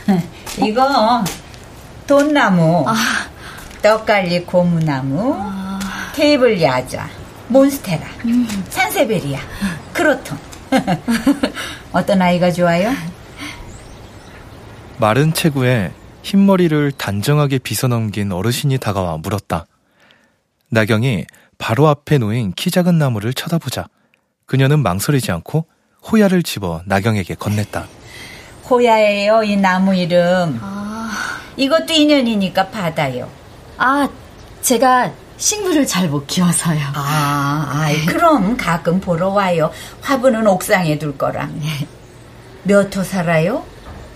이거 0.67 1.24
돈나무, 2.06 2.86
떡갈리 3.82 4.44
고무나무, 4.44 5.38
테이블 6.13 6.62
야자, 6.62 7.08
몬스테라, 7.48 8.06
산세베리아, 8.72 9.39
크로톤. 9.94 10.57
어떤 11.94 12.22
아이가 12.22 12.52
좋아요? 12.52 12.92
마른 14.98 15.34
체구에 15.34 15.92
흰머리를 16.24 16.92
단정하게 16.94 17.60
빗어넘긴 17.60 18.32
어르신이 18.32 18.78
다가와 18.80 19.18
물었다. 19.18 19.66
나경이 20.70 21.26
바로 21.58 21.88
앞에 21.88 22.18
놓인 22.18 22.52
키 22.54 22.70
작은 22.72 22.98
나무를 22.98 23.34
쳐다보자 23.34 23.88
그녀는 24.46 24.80
망설이지 24.80 25.32
않고 25.32 25.66
호야를 26.12 26.44
집어 26.44 26.82
나경에게 26.86 27.36
건넸다. 27.36 27.86
호야예요, 28.70 29.44
이 29.44 29.56
나무 29.56 29.96
이름. 29.96 30.60
이것도 31.56 31.94
인연이니까 31.94 32.68
받아요. 32.70 33.30
아 33.78 34.08
제가 34.62 35.12
식물을 35.38 35.86
잘 35.86 36.08
못 36.10 36.25
키워서요. 36.27 36.79
아, 36.96 37.70
아이, 37.72 38.06
그럼 38.06 38.58
가끔 38.58 39.00
보러 39.00 39.29
와요. 39.29 39.72
화분은 40.01 40.48
옥상에 40.48 40.98
둘 40.98 41.17
거라. 41.17 41.48
몇 42.63 42.96
호 42.98 43.03
살아요? 43.03 43.63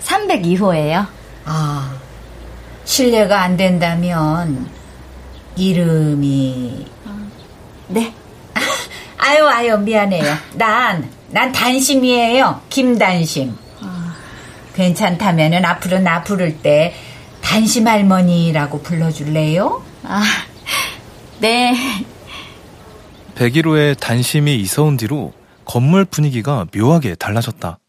302호예요. 0.02 1.06
아, 1.44 1.94
실례가 2.84 3.42
안 3.42 3.56
된다면 3.56 4.68
이름이 5.56 6.86
네. 7.88 8.12
아유 9.18 9.46
아유 9.48 9.78
미안해요. 9.78 10.36
난 10.54 11.08
난 11.28 11.50
단심이에요. 11.50 12.60
김단심. 12.68 13.56
괜찮다면은 14.74 15.64
앞으로 15.64 15.98
나 16.00 16.22
부를 16.22 16.58
때 16.58 16.94
단심 17.40 17.86
할머니라고 17.88 18.82
불러줄래요? 18.82 19.82
아 20.04 20.22
네. 21.42 21.74
101호에 23.34 23.98
단심이 23.98 24.54
이사 24.60 24.82
온 24.82 24.96
뒤로 24.96 25.32
건물 25.64 26.04
분위기가 26.04 26.68
묘하게 26.72 27.16
달라졌다. 27.16 27.80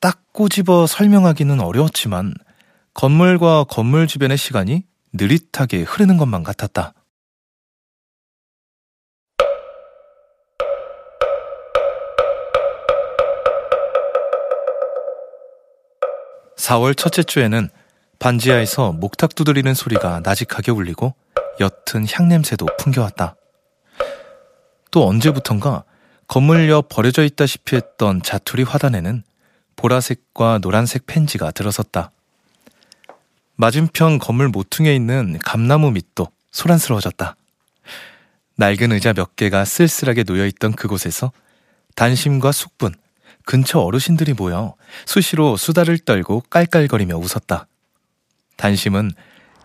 딱 0.00 0.22
꼬집어 0.32 0.86
설명하기는 0.86 1.60
어려웠지만 1.60 2.32
건물과 2.94 3.64
건물 3.64 4.06
주변의 4.06 4.38
시간이 4.38 4.82
느릿하게 5.12 5.82
흐르는 5.82 6.16
것만 6.16 6.42
같았다. 6.42 6.94
(4월) 16.56 16.96
첫째 16.96 17.22
주에는 17.22 17.68
반지하에서 18.18 18.92
목탁 18.92 19.34
두드리는 19.34 19.74
소리가 19.74 20.20
나직하게 20.24 20.70
울리고 20.70 21.14
옅은 21.60 22.06
향냄새도 22.10 22.66
풍겨왔다. 22.78 23.36
또 24.90 25.08
언제부턴가 25.08 25.84
건물 26.26 26.68
옆 26.68 26.88
버려져 26.88 27.24
있다시피 27.24 27.76
했던 27.76 28.22
자투리 28.22 28.62
화단에는 28.62 29.22
보라색과 29.76 30.58
노란색 30.58 31.06
펜지가 31.06 31.50
들어섰다. 31.50 32.10
맞은편 33.56 34.18
건물 34.18 34.48
모퉁이에 34.48 34.94
있는 34.94 35.38
감나무 35.38 35.90
밑도 35.90 36.28
소란스러워졌다. 36.50 37.36
낡은 38.56 38.92
의자 38.92 39.12
몇 39.12 39.36
개가 39.36 39.64
쓸쓸하게 39.64 40.24
놓여있던 40.24 40.72
그곳에서 40.72 41.32
단심과 41.96 42.52
숙분, 42.52 42.94
근처 43.44 43.80
어르신들이 43.80 44.32
모여 44.32 44.74
수시로 45.06 45.56
수다를 45.56 45.98
떨고 45.98 46.42
깔깔거리며 46.50 47.16
웃었다. 47.16 47.66
단심은 48.56 49.12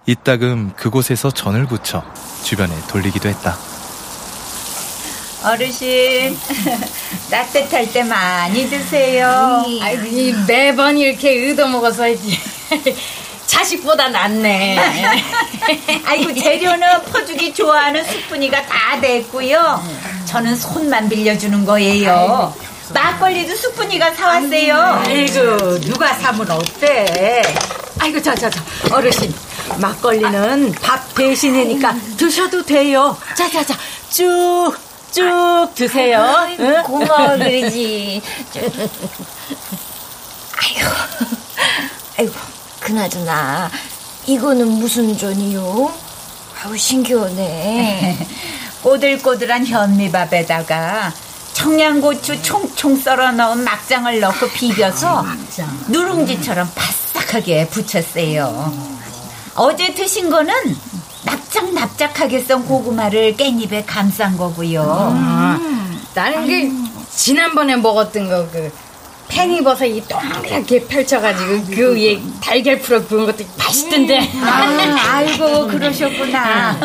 이따금 0.09 0.73
그곳에서 0.75 1.29
전을 1.29 1.67
붙여 1.67 2.03
주변에 2.43 2.73
돌리기도 2.87 3.29
했다. 3.29 3.55
어르신 5.43 6.35
따뜻할 7.29 7.93
때 7.93 8.01
많이 8.03 8.67
드세요. 8.67 9.63
아이고, 9.79 10.05
이 10.07 10.33
매번 10.47 10.97
이렇게 10.97 11.51
얻어먹어서야지. 11.51 12.39
자식보다 13.45 14.09
낫네. 14.09 14.79
아이고 16.05 16.33
재료는 16.33 17.03
퍼주기 17.11 17.53
좋아하는 17.53 18.03
숙분이가 18.03 18.65
다 18.65 18.99
됐고요. 18.99 19.83
저는 20.25 20.55
손만 20.55 21.07
빌려주는 21.07 21.65
거예요. 21.65 22.51
막걸리도 22.91 23.55
숙분이가 23.55 24.13
사왔어요. 24.15 24.75
아이고, 25.05 25.79
누가 25.81 26.13
사면 26.15 26.49
어때? 26.49 27.43
아이고, 27.99 28.19
저, 28.21 28.33
저, 28.33 28.49
저, 28.49 28.59
어르신. 28.91 29.31
막걸리는 29.79 30.71
밥 30.81 31.13
대신이니까 31.15 31.95
드셔도 32.17 32.63
돼요. 32.63 33.15
자, 33.35 33.49
자, 33.49 33.63
자, 33.65 33.75
쭉, 34.09 34.73
쭉 35.11 35.69
드세요. 35.75 36.23
응? 36.59 36.83
고마워 36.83 37.37
그러지. 37.37 38.21
아이고, 40.61 40.89
아이고, 42.17 42.33
그나저나 42.79 43.69
이거는 44.27 44.67
무슨 44.67 45.17
전이요? 45.17 45.91
아우 46.63 46.77
신기하네. 46.77 48.27
꼬들꼬들한 48.83 49.65
현미밥에다가 49.65 51.11
청양고추 51.53 52.41
총총 52.41 52.97
썰어 52.97 53.31
넣은 53.33 53.63
막장을 53.63 54.19
넣고 54.19 54.49
비벼서 54.49 55.25
누룽지처럼 55.87 56.69
바싹하게 56.73 57.67
부쳤어요. 57.67 58.98
어제 59.55 59.93
드신 59.93 60.29
거는 60.29 60.53
납작납작하게 61.25 62.39
썬 62.41 62.65
고구마를 62.65 63.35
깻잎에 63.35 63.83
감싼 63.85 64.37
거고요. 64.37 64.83
나는 66.13 66.47
그, 66.47 67.05
지난번에 67.15 67.75
먹었던 67.75 68.29
거, 68.29 68.47
그, 68.51 68.71
팽이버섯이 69.27 70.07
동그랗게 70.07 70.85
펼쳐가지고 70.87 71.63
그 71.75 71.95
위에 71.95 72.19
달걀 72.41 72.79
풀어 72.79 73.03
구운 73.03 73.27
것도 73.27 73.45
맛있던데. 73.57 74.27
아, 74.41 75.17
아이고 75.17 75.67
그러셨구나. 75.67 76.79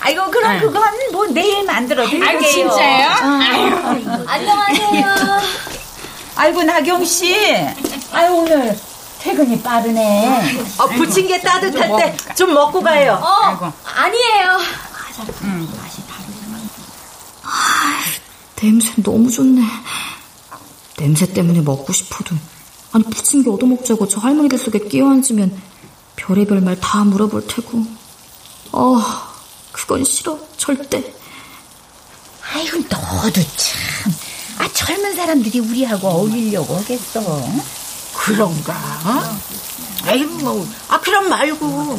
아이고 0.00 0.28
그럼 0.30 0.58
그건 0.58 0.82
뭐 1.12 1.26
내일 1.28 1.64
만들어 1.64 2.04
드릴게요. 2.06 2.28
아이고, 2.28 2.44
진짜요? 2.44 3.08
안녕하세요. 4.26 5.04
아이고 6.34 6.62
나경 6.64 7.04
씨. 7.04 7.36
아유 8.12 8.32
오늘 8.32 8.76
퇴근이 9.26 9.60
빠르네. 9.60 10.54
어, 10.78 10.86
부침개 10.86 11.40
따뜻할 11.40 11.88
때 11.98 12.34
좀 12.36 12.54
먹고 12.54 12.80
가요. 12.80 13.14
어, 13.20 13.72
아니에요. 13.84 14.58
냄새 18.56 18.92
너무 19.02 19.30
좋네. 19.30 19.62
냄새 20.96 21.26
때문에 21.26 21.60
먹고 21.60 21.92
싶어도 21.92 22.36
아니 22.92 23.04
부침개 23.04 23.50
얻어먹자고 23.50 24.06
저 24.08 24.20
할머니들 24.20 24.58
속에 24.58 24.78
끼어앉으면 24.78 25.60
별의별 26.16 26.60
말 26.60 26.76
다 26.80 27.02
물어볼 27.04 27.46
테고. 27.48 27.84
어, 28.72 29.02
그건 29.72 30.04
싫어 30.04 30.38
절대. 30.56 31.12
아이고 32.54 32.78
너도 32.88 33.40
참. 33.56 34.12
아 34.58 34.68
젊은 34.72 35.14
사람들이 35.16 35.58
우리하고 35.58 36.08
어울리려고 36.08 36.76
하겠어. 36.76 37.20
그런가? 38.16 38.74
아이고, 40.04 40.34
뭐, 40.38 40.68
아, 40.88 41.00
그럼 41.00 41.28
말고. 41.28 41.98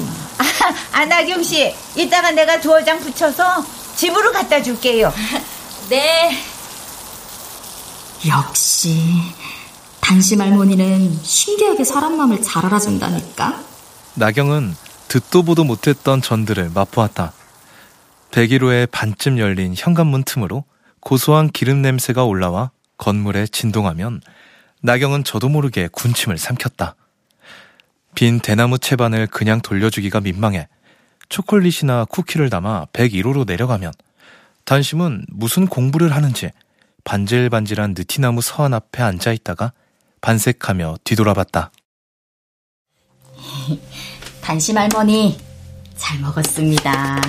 아, 0.93 1.06
나경 1.06 1.43
씨, 1.43 1.73
이따가 1.95 2.32
내가 2.32 2.60
두어장 2.60 2.99
붙여서 2.99 3.65
집으로 3.95 4.32
갖다 4.32 4.62
줄게요. 4.62 5.13
네. 5.89 6.38
역시 8.27 9.03
단심 10.01 10.41
할머니는 10.41 11.19
신기하게 11.21 11.84
사람 11.84 12.17
마음을 12.17 12.41
잘 12.41 12.65
알아준다니까. 12.65 13.62
나경은 14.15 14.75
듣도 15.08 15.43
보도 15.43 15.63
못했던 15.63 16.21
전들을 16.21 16.71
맛보았다. 16.73 17.34
101호에 18.32 18.89
반쯤 18.91 19.39
열린 19.39 19.73
현관문 19.77 20.23
틈으로 20.23 20.65
고소한 20.99 21.49
기름 21.49 21.82
냄새가 21.82 22.23
올라와 22.25 22.71
건물에 22.97 23.47
진동하면 23.47 24.21
나경은 24.81 25.23
저도 25.23 25.49
모르게 25.49 25.87
군침을 25.91 26.37
삼켰다. 26.37 26.95
빈 28.15 28.39
대나무 28.39 28.79
채반을 28.79 29.27
그냥 29.27 29.61
돌려주기가 29.61 30.21
민망해 30.21 30.67
초콜릿이나 31.29 32.05
쿠키를 32.05 32.49
담아 32.49 32.85
101호로 32.93 33.45
내려가면 33.45 33.91
단심은 34.65 35.25
무슨 35.29 35.67
공부를 35.67 36.15
하는지 36.15 36.49
반질반질한 37.03 37.93
느티나무 37.97 38.41
서한 38.41 38.73
앞에 38.73 39.01
앉아 39.03 39.31
있다가 39.33 39.71
반색하며 40.21 40.97
뒤돌아봤다. 41.03 41.71
단심 44.41 44.77
할머니, 44.77 45.37
잘 45.95 46.19
먹었습니다. 46.19 47.21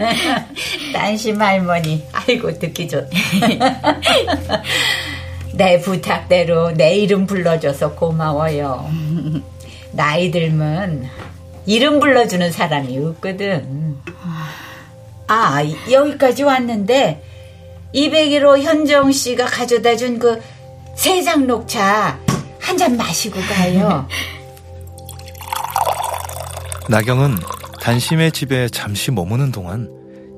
단심 0.94 1.40
할머니, 1.42 2.06
아이고, 2.12 2.58
듣기 2.58 2.88
좋네. 2.88 3.10
내 5.56 5.80
부탁대로 5.80 6.72
내 6.72 6.96
이름 6.96 7.26
불러줘서 7.26 7.94
고마워요. 7.94 8.88
나이 9.92 10.30
들면 10.30 11.08
이름 11.66 12.00
불러주는 12.00 12.50
사람이 12.52 12.98
없거든. 12.98 13.96
아, 15.28 15.60
여기까지 15.90 16.44
왔는데, 16.44 17.22
201호 17.94 18.60
현정 18.62 19.10
씨가 19.10 19.46
가져다 19.46 19.96
준 19.96 20.18
그 20.18 20.40
세장 20.94 21.46
녹차 21.46 22.18
한 22.60 22.76
잔 22.76 22.96
마시고 22.96 23.40
가요. 23.40 24.06
나경은 26.88 27.36
단심의 27.80 28.32
집에 28.32 28.68
잠시 28.68 29.10
머무는 29.10 29.50
동안 29.52 29.90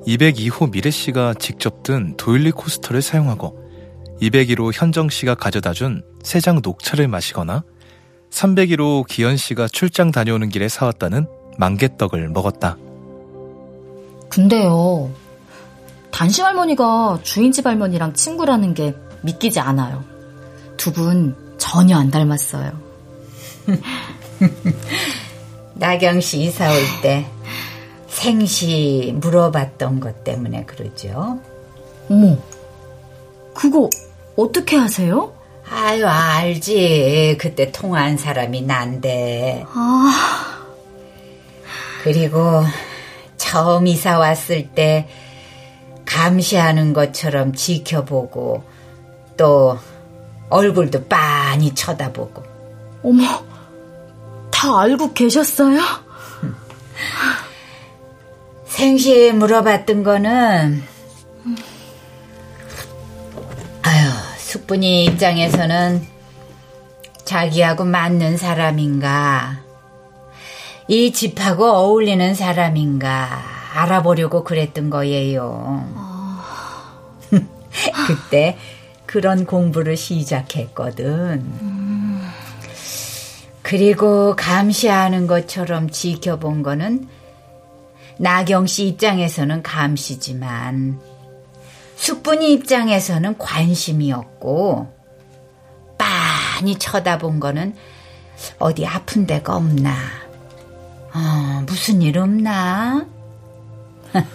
202호 0.07 0.71
미래 0.71 0.89
씨가 0.89 1.35
직접 1.39 1.83
든 1.83 2.15
도일리 2.17 2.51
코스터를 2.51 3.01
사용하고 3.01 3.68
201호 4.21 4.71
현정 4.73 5.09
씨가 5.09 5.35
가져다 5.35 5.73
준 5.73 6.03
세 6.23 6.41
장 6.41 6.59
녹차를 6.61 7.07
마시거나 7.07 7.63
301호 8.31 9.07
기현 9.07 9.37
씨가 9.37 9.67
출장 9.69 10.11
다녀오는 10.11 10.49
길에 10.49 10.67
사왔다는 10.67 11.25
만개떡을 11.57 12.29
먹었다. 12.29 12.77
근데요, 14.29 15.09
단심 16.11 16.45
할머니가 16.45 17.19
주인집 17.23 17.65
할머니랑 17.65 18.13
친구라는 18.13 18.73
게 18.75 18.93
믿기지 19.23 19.59
않아요. 19.59 20.03
두 20.77 20.91
분 20.93 21.35
전혀 21.57 21.97
안 21.97 22.09
닮았어요. 22.11 22.71
나경 25.75 26.21
씨 26.21 26.41
이사 26.43 26.69
올 26.71 26.77
때 27.01 27.25
생시 28.07 29.13
물어봤던 29.19 29.99
것 29.99 30.23
때문에 30.23 30.65
그러죠. 30.65 31.39
어머, 32.09 32.37
그거 33.53 33.89
어떻게 34.35 34.77
하세요? 34.77 35.33
아유, 35.69 36.07
알지. 36.07 37.37
그때 37.39 37.71
통화한 37.71 38.17
사람이 38.17 38.63
난데. 38.63 39.65
아. 39.73 40.65
그리고 42.03 42.63
처음 43.37 43.87
이사 43.87 44.17
왔을 44.17 44.69
때 44.69 45.07
감시하는 46.05 46.93
것처럼 46.93 47.53
지켜보고 47.53 48.63
또 49.37 49.77
얼굴도 50.49 51.05
빤히 51.05 51.75
쳐다보고. 51.75 52.43
어머, 53.03 53.23
다 54.51 54.81
알고 54.81 55.13
계셨어요? 55.13 55.79
생시 58.65 59.31
물어봤던 59.31 60.03
거는 60.03 60.83
숙분이 64.49 65.05
입장에서는 65.05 66.03
자기하고 67.23 67.85
맞는 67.85 68.37
사람인가 68.37 69.59
이 70.87 71.11
집하고 71.11 71.65
어울리는 71.65 72.33
사람인가 72.33 73.43
알아보려고 73.75 74.43
그랬던 74.43 74.89
거예요. 74.89 75.87
그때 78.07 78.57
그런 79.05 79.45
공부를 79.45 79.95
시작했거든. 79.95 81.45
그리고 83.61 84.35
감시하는 84.35 85.27
것처럼 85.27 85.91
지켜본 85.91 86.63
거는 86.63 87.07
나경 88.17 88.65
씨 88.65 88.87
입장에서는 88.87 89.61
감시지만 89.61 91.08
숙분이 91.99 92.53
입장에서는 92.53 93.37
관심이었고 93.37 94.87
빤히 95.97 96.79
쳐다본 96.79 97.41
거는 97.41 97.75
어디 98.57 98.85
아픈 98.85 99.27
데가 99.27 99.57
없나? 99.57 99.91
어, 101.13 101.63
무슨 101.67 102.01
일 102.01 102.17
없나? 102.17 103.05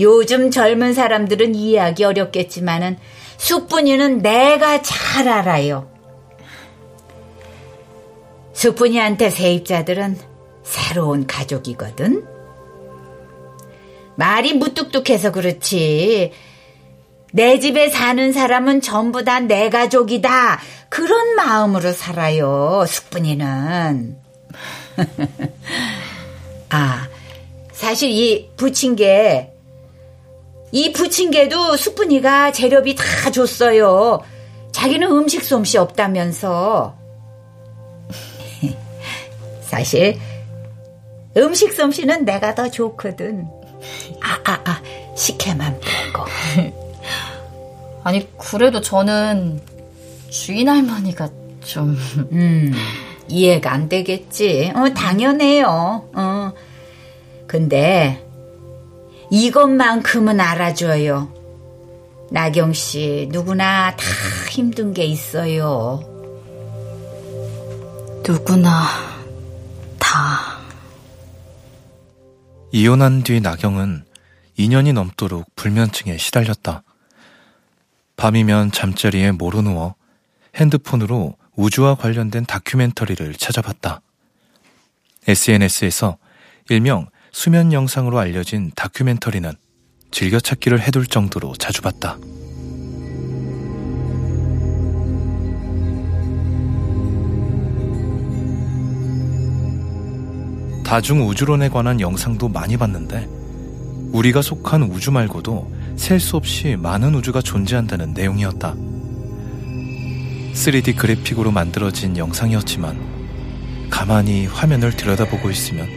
요즘 0.00 0.50
젊은 0.50 0.94
사람들은 0.94 1.54
이해하기 1.54 2.04
어렵겠지만은 2.04 2.96
숙분이는 3.36 4.22
내가 4.22 4.80
잘 4.80 5.28
알아요. 5.28 5.90
숙분이한테 8.54 9.28
세입자들은 9.28 10.18
새로운 10.62 11.26
가족이거든. 11.26 12.24
말이 14.16 14.54
무뚝뚝해서 14.54 15.32
그렇지. 15.32 16.32
내 17.34 17.58
집에 17.58 17.88
사는 17.88 18.32
사람은 18.32 18.80
전부 18.82 19.24
다 19.24 19.40
내 19.40 19.70
가족이다. 19.70 20.60
그런 20.88 21.34
마음으로 21.34 21.92
살아요, 21.92 22.84
숙분이는. 22.86 24.16
아, 26.68 27.08
사실 27.72 28.10
이 28.10 28.50
부침개, 28.56 29.50
이 30.72 30.92
부침개도 30.92 31.76
숙분이가 31.76 32.52
재료비 32.52 32.94
다 32.96 33.30
줬어요. 33.30 34.20
자기는 34.72 35.10
음식 35.10 35.44
솜씨 35.44 35.78
없다면서. 35.78 36.94
사실, 39.62 40.18
음식 41.36 41.72
솜씨는 41.72 42.26
내가 42.26 42.54
더 42.54 42.70
좋거든. 42.70 43.46
아, 44.22 44.38
아, 44.44 44.60
아, 44.64 44.82
식혜만 45.16 45.80
빼고. 45.80 46.24
아니, 48.04 48.28
그래도 48.36 48.80
저는 48.80 49.60
주인 50.30 50.68
할머니가 50.68 51.28
좀. 51.60 51.96
음, 52.32 52.72
이해가 53.28 53.72
안 53.72 53.88
되겠지. 53.88 54.72
어, 54.74 54.92
당연해요. 54.92 56.10
어. 56.14 56.52
근데, 57.46 58.26
이것만큼은 59.30 60.40
알아줘요. 60.40 61.32
나경 62.30 62.72
씨, 62.72 63.28
누구나 63.30 63.94
다 63.94 64.04
힘든 64.50 64.94
게 64.94 65.04
있어요. 65.04 66.00
누구나 68.26 68.86
다. 69.98 70.58
이혼한 72.70 73.22
뒤 73.22 73.40
나경은 73.40 74.04
2년이 74.58 74.92
넘도록 74.94 75.44
불면증에 75.56 76.16
시달렸다. 76.16 76.82
밤이면 78.22 78.70
잠자리에 78.70 79.32
모로 79.32 79.62
누워 79.62 79.96
핸드폰으로 80.54 81.34
우주와 81.56 81.96
관련된 81.96 82.44
다큐멘터리를 82.46 83.34
찾아봤다. 83.34 84.00
SNS에서 85.26 86.18
일명 86.70 87.08
수면 87.32 87.72
영상으로 87.72 88.20
알려진 88.20 88.70
다큐멘터리는 88.76 89.52
즐겨찾기를 90.12 90.80
해둘 90.82 91.08
정도로 91.08 91.54
자주 91.54 91.82
봤다. 91.82 92.16
다중 100.84 101.26
우주론에 101.26 101.70
관한 101.70 101.98
영상도 101.98 102.48
많이 102.48 102.76
봤는데 102.76 103.26
우리가 104.12 104.42
속한 104.42 104.84
우주 104.84 105.10
말고도 105.10 105.81
셀 105.96 106.20
수 106.20 106.36
없이 106.36 106.76
많은 106.76 107.14
우주가 107.14 107.40
존재한다는 107.40 108.12
내용이었다. 108.14 108.74
3D 110.54 110.96
그래픽으로 110.96 111.50
만들어진 111.50 112.16
영상이었지만 112.16 113.88
가만히 113.90 114.46
화면을 114.46 114.94
들여다보고 114.96 115.50
있으면 115.50 115.88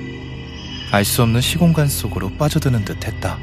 알 0.91 1.03
수 1.03 1.23
없는 1.23 1.41
시공간 1.41 1.87
속으로 1.87 2.29
빠져드는 2.37 2.85
듯 2.85 3.05
했다. 3.05 3.37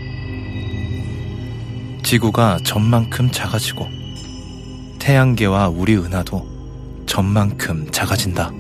지구가 2.02 2.58
전만큼 2.64 3.30
작아지고 3.30 3.88
태양계와 4.98 5.68
우리 5.68 5.96
은하도 5.96 7.04
점만큼 7.06 7.88
작아진다. 7.90 8.50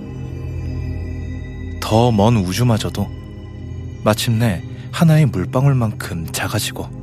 더 1.80 2.10
먼 2.10 2.36
우주마저도 2.36 3.08
마침내 4.04 4.62
하나의 4.92 5.26
물방울만큼 5.26 6.28
작아지고 6.32 7.01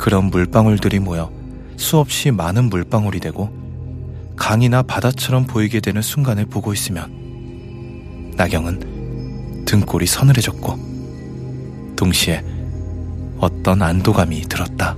그런 0.00 0.30
물방울들이 0.30 0.98
모여 0.98 1.30
수없이 1.76 2.30
많은 2.30 2.70
물방울이 2.70 3.20
되고 3.20 3.50
강이나 4.34 4.80
바다처럼 4.82 5.44
보이게 5.44 5.80
되는 5.80 6.00
순간을 6.00 6.46
보고 6.46 6.72
있으면 6.72 8.32
나경은 8.34 9.66
등골이 9.66 10.06
서늘해졌고 10.06 11.94
동시에 11.96 12.42
어떤 13.38 13.82
안도감이 13.82 14.40
들었다. 14.48 14.96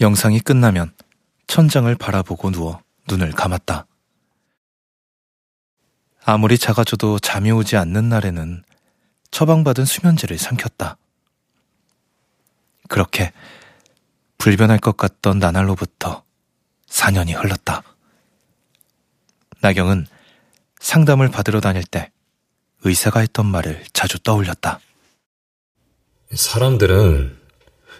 영상이 0.00 0.38
끝나면 0.38 0.92
천장을 1.46 1.94
바라보고 1.94 2.50
누워 2.50 2.82
눈을 3.08 3.32
감았다. 3.32 3.86
아무리 6.24 6.58
작아져도 6.58 7.18
잠이 7.20 7.52
오지 7.52 7.76
않는 7.76 8.08
날에는 8.08 8.64
처방받은 9.30 9.84
수면제를 9.84 10.38
삼켰다. 10.38 10.96
그렇게 12.88 13.32
불변할 14.38 14.78
것 14.78 14.96
같던 14.96 15.38
나날로부터 15.38 16.24
4년이 16.88 17.40
흘렀다. 17.40 17.82
나경은 19.60 20.06
상담을 20.80 21.30
받으러 21.30 21.60
다닐 21.60 21.84
때 21.84 22.10
의사가 22.82 23.20
했던 23.20 23.46
말을 23.46 23.84
자주 23.92 24.18
떠올렸다. 24.18 24.80
사람들은 26.34 27.45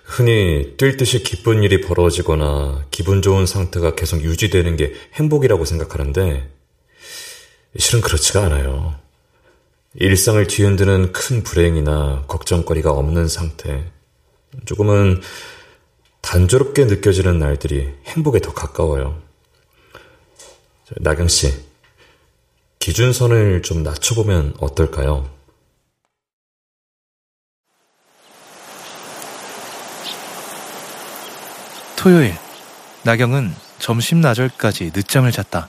흔히 0.07 0.77
뛸 0.77 0.97
듯이 0.97 1.23
기쁜 1.25 1.65
일이 1.65 1.81
벌어지거나 1.81 2.87
기분 2.93 3.23
좋은 3.23 3.45
상태가 3.45 3.97
계속 3.97 4.23
유지되는 4.23 4.77
게 4.77 4.95
행복이라고 5.15 5.65
생각하는데 5.65 6.49
실은 7.77 8.01
그렇지가 8.01 8.45
않아요. 8.45 8.95
일상을 9.95 10.47
뒤흔드는 10.47 11.13
큰 11.13 11.43
불행이나 11.43 12.25
걱정거리가 12.29 12.93
없는 12.93 13.27
상태, 13.27 13.91
조금은 14.65 15.21
단조롭게 16.21 16.85
느껴지는 16.85 17.39
날들이 17.39 17.93
행복에 18.05 18.41
더 18.41 18.55
가까워요. 18.55 19.21
나경 20.99 21.27
씨, 21.27 21.53
기준선을 22.79 23.63
좀 23.63 23.83
낮춰보면 23.83 24.55
어떨까요? 24.61 25.36
토요일, 32.07 32.37
나경은 33.03 33.53
점심 33.81 34.21
나절까지 34.21 34.93
늦잠을 34.95 35.33
잤다. 35.33 35.69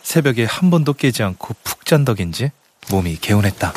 새벽에 0.00 0.44
한 0.44 0.70
번도 0.70 0.92
깨지 0.92 1.24
않고 1.24 1.56
푹 1.64 1.84
잔 1.84 2.04
덕인지 2.04 2.52
몸이 2.92 3.16
개운했다. 3.16 3.72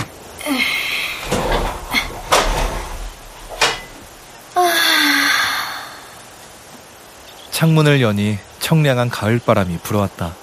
창문을 7.50 8.04
여니 8.04 8.38
청량한 8.60 9.10
가을바람이 9.10 9.80
불어왔다. 9.80 10.36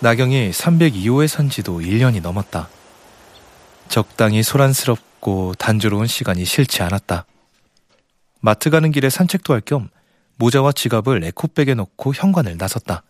나경이 0.00 0.50
302호에 0.50 1.28
산 1.28 1.48
지도 1.48 1.78
1년이 1.78 2.22
넘었다. 2.22 2.68
적당히 3.88 4.42
소란스럽고 4.42 5.54
단조로운 5.58 6.08
시간이 6.08 6.44
싫지 6.44 6.82
않았다. 6.82 7.24
마트 8.40 8.70
가는 8.70 8.90
길에 8.90 9.10
산책도 9.10 9.54
할 9.54 9.60
겸 9.60 9.90
모자와 10.38 10.72
지갑을 10.72 11.24
에코백에 11.24 11.74
넣고 11.74 12.14
현관을 12.14 12.56
나섰다. 12.56 13.02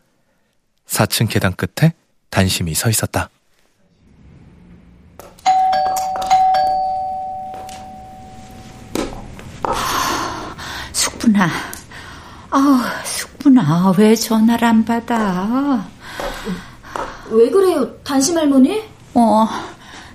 4층 0.86 1.28
계단 1.28 1.54
끝에 1.54 1.92
단심이 2.30 2.74
서 2.74 2.88
있었다. 2.88 3.28
숙분아, 10.92 11.48
아, 12.50 13.02
숙분아, 13.04 13.92
왜 13.98 14.14
전화를 14.14 14.66
안 14.66 14.84
받아? 14.84 15.86
왜 17.30 17.50
그래요, 17.50 17.94
단심 18.02 18.38
할머니? 18.38 18.82
어, 19.14 19.46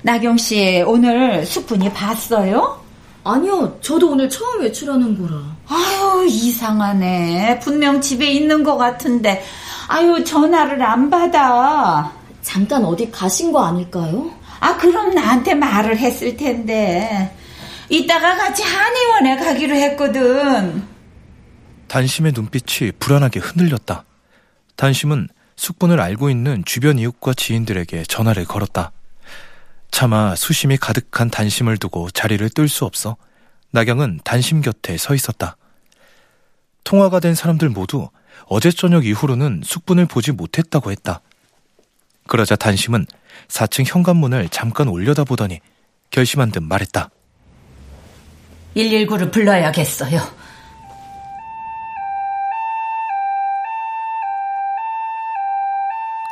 나경 0.02 0.38
씨 0.38 0.84
오늘 0.88 1.46
숙분이 1.46 1.94
봤어요? 1.94 2.84
아니요, 3.24 3.78
저도 3.82 4.12
오늘 4.12 4.28
처음 4.30 4.62
외출하는 4.62 5.22
거라. 5.22 5.53
아유, 5.68 6.26
이상하네. 6.28 7.60
분명 7.60 8.02
집에 8.02 8.28
있는 8.28 8.64
것 8.64 8.78
같은데, 8.78 9.44
아유, 9.88 10.24
전화를 10.24 10.82
안 10.84 11.10
받아. 11.10 12.12
잠깐 12.42 12.84
어디 12.86 13.10
가신 13.10 13.52
거 13.52 13.64
아닐까요? 13.66 14.32
아, 14.60 14.78
그럼 14.78 15.14
나한테 15.14 15.56
말을 15.56 15.98
했을 15.98 16.36
텐데. 16.38 17.34
이따가 17.90 18.36
같이 18.36 18.64
한의원에 18.64 19.38
가기로 19.38 19.76
했거든. 19.76 20.84
단심의 21.88 22.34
눈빛이 22.36 22.92
불안하게 23.00 23.40
흔들렸다. 23.40 24.06
단심은 24.76 25.28
숙분을 25.56 26.02
알고 26.02 26.30
있는 26.30 26.64
주변 26.66 26.98
이웃과 26.98 27.34
지인들에게 27.36 28.04
전화를 28.04 28.46
걸었다. 28.46 28.92
차마 29.92 30.34
수심이 30.36 30.78
가득한 30.78 31.30
단심을 31.30 31.78
두고 31.78 32.10
자리를 32.10 32.50
뜰 32.50 32.68
수 32.68 32.86
없어 32.86 33.16
나경은 33.78 34.20
단심 34.24 34.62
곁에 34.62 34.98
서 34.98 35.16
있었다. 35.16 35.58
통화가 36.84 37.20
된 37.20 37.34
사람들 37.34 37.70
모두 37.70 38.10
어제 38.46 38.72
저녁 38.72 39.04
이후로는 39.06 39.62
숙분을 39.66 40.06
보지 40.06 40.32
못했다고 40.32 40.92
했다. 40.92 41.22
그러자 42.28 42.56
단심은 42.56 43.08
4층 43.48 43.84
현관문을 43.86 44.50
잠깐 44.50 44.88
올려다보더니 44.88 45.60
결심한 46.12 46.52
듯 46.52 46.62
말했다. 46.62 47.10
119를 48.76 49.32
불러야겠어요. 49.32 50.20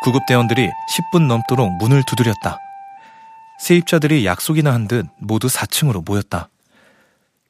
구급대원들이 0.04 0.70
10분 0.90 1.28
넘도록 1.28 1.72
문을 1.78 2.04
두드렸다. 2.04 2.58
세입자들이 3.60 4.26
약속이나 4.26 4.74
한 4.74 4.88
듯 4.88 5.08
모두 5.18 5.48
4층으로 5.48 6.04
모였다. 6.04 6.50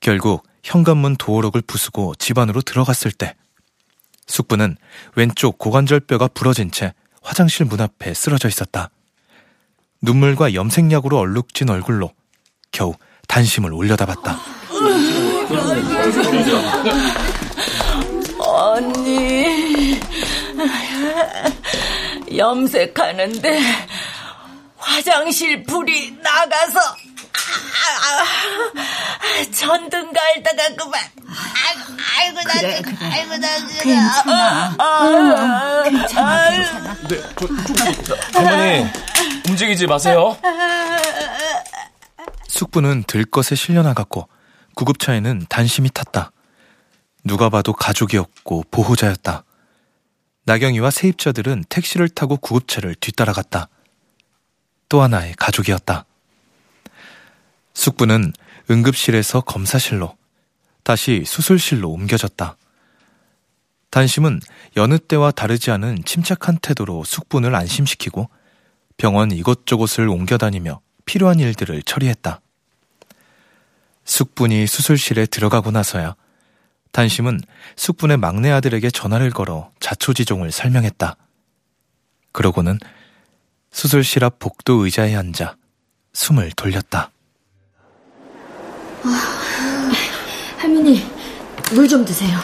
결국 0.01 0.43
현관문 0.63 1.15
도어록을 1.15 1.61
부수고 1.61 2.15
집 2.15 2.37
안으로 2.37 2.61
들어갔을 2.61 3.11
때 3.11 3.35
숙부는 4.27 4.75
왼쪽 5.15 5.57
고관절뼈가 5.57 6.29
부러진 6.29 6.71
채 6.71 6.93
화장실 7.21 7.65
문 7.65 7.79
앞에 7.81 8.13
쓰러져 8.13 8.47
있었다. 8.47 8.89
눈물과 10.01 10.55
염색약으로 10.55 11.17
얼룩진 11.17 11.69
얼굴로 11.69 12.11
겨우 12.71 12.95
단심을 13.27 13.73
올려다봤다. 13.73 14.39
언니, 18.39 19.99
염색하는데 22.35 23.59
화장실 24.77 25.63
불이 25.63 26.17
나가서 26.23 26.79
아, 27.33 28.23
아, 28.23 29.51
전등 29.51 30.11
갈다가 30.13 30.75
그만. 30.75 31.01
아이고, 31.65 31.81
아이고, 32.17 32.41
나, 32.43 32.53
그래, 32.59 32.81
그래. 32.81 32.97
아이고, 33.01 33.37
나, 33.37 33.67
괜찮아. 33.81 34.75
아, 34.77 34.83
아, 34.83 35.83
괜찮아, 35.83 36.49
괜찮아. 36.51 36.97
네, 37.07 37.21
저, 37.37 37.47
저, 38.03 38.39
할머니, 38.39 38.89
움직이지 39.49 39.87
마세요. 39.87 40.37
숙부는 42.47 43.03
들것에 43.07 43.55
실려나갔고 43.55 44.27
구급차에는 44.75 45.45
단심이 45.49 45.89
탔다. 45.89 46.31
누가 47.23 47.49
봐도 47.49 47.73
가족이었고 47.73 48.65
보호자였다. 48.71 49.43
나경이와 50.45 50.91
세입자들은 50.91 51.65
택시를 51.69 52.09
타고 52.09 52.35
구급차를 52.37 52.95
뒤따라갔다. 52.95 53.69
또 54.89 55.01
하나의 55.01 55.33
가족이었다. 55.37 56.05
숙부는 57.73 58.33
응급실에서 58.69 59.41
검사실로 59.41 60.17
다시 60.83 61.23
수술실로 61.25 61.89
옮겨졌다. 61.89 62.57
단심은 63.89 64.39
여느 64.77 64.97
때와 64.97 65.31
다르지 65.31 65.69
않은 65.71 66.03
침착한 66.05 66.57
태도로 66.57 67.03
숙분을 67.03 67.53
안심시키고 67.55 68.29
병원 68.97 69.31
이곳저곳을 69.31 70.07
옮겨다니며 70.07 70.79
필요한 71.05 71.39
일들을 71.39 71.83
처리했다. 71.83 72.41
숙분이 74.05 74.67
수술실에 74.67 75.25
들어가고 75.25 75.71
나서야 75.71 76.15
단심은 76.91 77.41
숙분의 77.75 78.17
막내 78.17 78.51
아들에게 78.51 78.89
전화를 78.91 79.31
걸어 79.31 79.71
자초지종을 79.79 80.51
설명했다. 80.51 81.15
그러고는 82.31 82.79
수술실 83.71 84.23
앞 84.23 84.39
복도 84.39 84.85
의자에 84.85 85.15
앉아 85.15 85.55
숨을 86.13 86.51
돌렸다. 86.51 87.10
아, 89.03 89.91
할머니, 90.57 91.05
물 91.73 91.87
좀 91.87 92.05
드세요. 92.05 92.37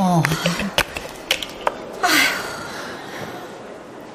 어. 0.00 0.22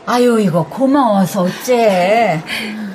아유, 0.05 0.39
이거 0.39 0.63
고마워서 0.63 1.41
어째. 1.43 2.41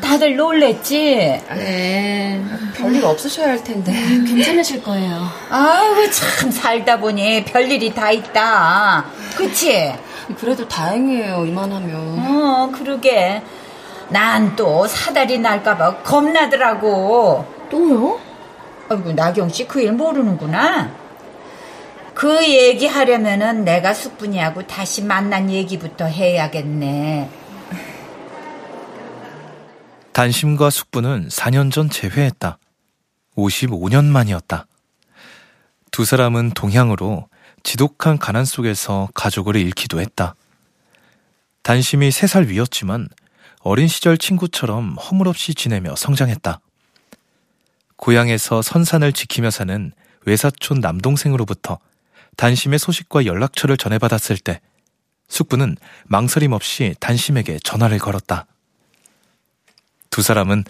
다들 0.02 0.36
놀랬지? 0.36 1.42
네. 1.50 2.42
별일 2.74 3.04
없으셔야 3.04 3.48
할 3.48 3.62
텐데. 3.62 3.92
괜찮으실 3.92 4.82
거예요. 4.82 5.28
아유, 5.50 6.10
참, 6.10 6.50
살다 6.50 6.98
보니 6.98 7.44
별일이 7.44 7.92
다 7.92 8.10
있다. 8.10 9.04
그치? 9.36 9.92
그래도 10.40 10.66
다행이에요, 10.66 11.44
이만하면. 11.44 12.18
어, 12.26 12.70
그러게. 12.74 13.42
난 14.08 14.56
또 14.56 14.86
사달이 14.86 15.38
날까봐 15.38 15.98
겁나더라고. 15.98 17.46
또요? 17.70 18.18
아이고, 18.92 19.12
나경씨 19.12 19.66
그 19.66 19.82
일 19.82 19.92
모르는구나. 19.92 20.94
그 22.14 22.46
얘기 22.48 22.86
하려면은 22.86 23.64
내가 23.64 23.94
숙분이하고 23.94 24.66
다시 24.66 25.02
만난 25.02 25.50
얘기부터 25.50 26.04
해야겠네. 26.06 27.30
단심과 30.12 30.68
숙부는 30.70 31.28
4년 31.28 31.72
전 31.72 31.88
재회했다. 31.88 32.58
55년 33.36 34.04
만이었다. 34.04 34.66
두 35.90 36.04
사람은 36.04 36.50
동향으로 36.50 37.28
지독한 37.62 38.18
가난 38.18 38.44
속에서 38.44 39.08
가족을 39.14 39.56
잃기도 39.56 40.00
했다. 40.00 40.34
단심이 41.62 42.10
3살 42.10 42.48
위였지만 42.48 43.08
어린 43.60 43.88
시절 43.88 44.18
친구처럼 44.18 44.96
허물없이 44.96 45.54
지내며 45.54 45.96
성장했다. 45.96 46.60
고향에서 48.02 48.62
선산을 48.62 49.12
지키며 49.12 49.52
사는 49.52 49.92
외사촌 50.26 50.80
남동생으로부터 50.80 51.78
단심의 52.36 52.80
소식과 52.80 53.26
연락처를 53.26 53.76
전해받았을 53.76 54.38
때 54.38 54.60
숙부는 55.28 55.76
망설임 56.06 56.50
없이 56.50 56.96
단심에게 56.98 57.60
전화를 57.62 58.00
걸었다. 58.00 58.46
두 60.10 60.20
사람은 60.20 60.64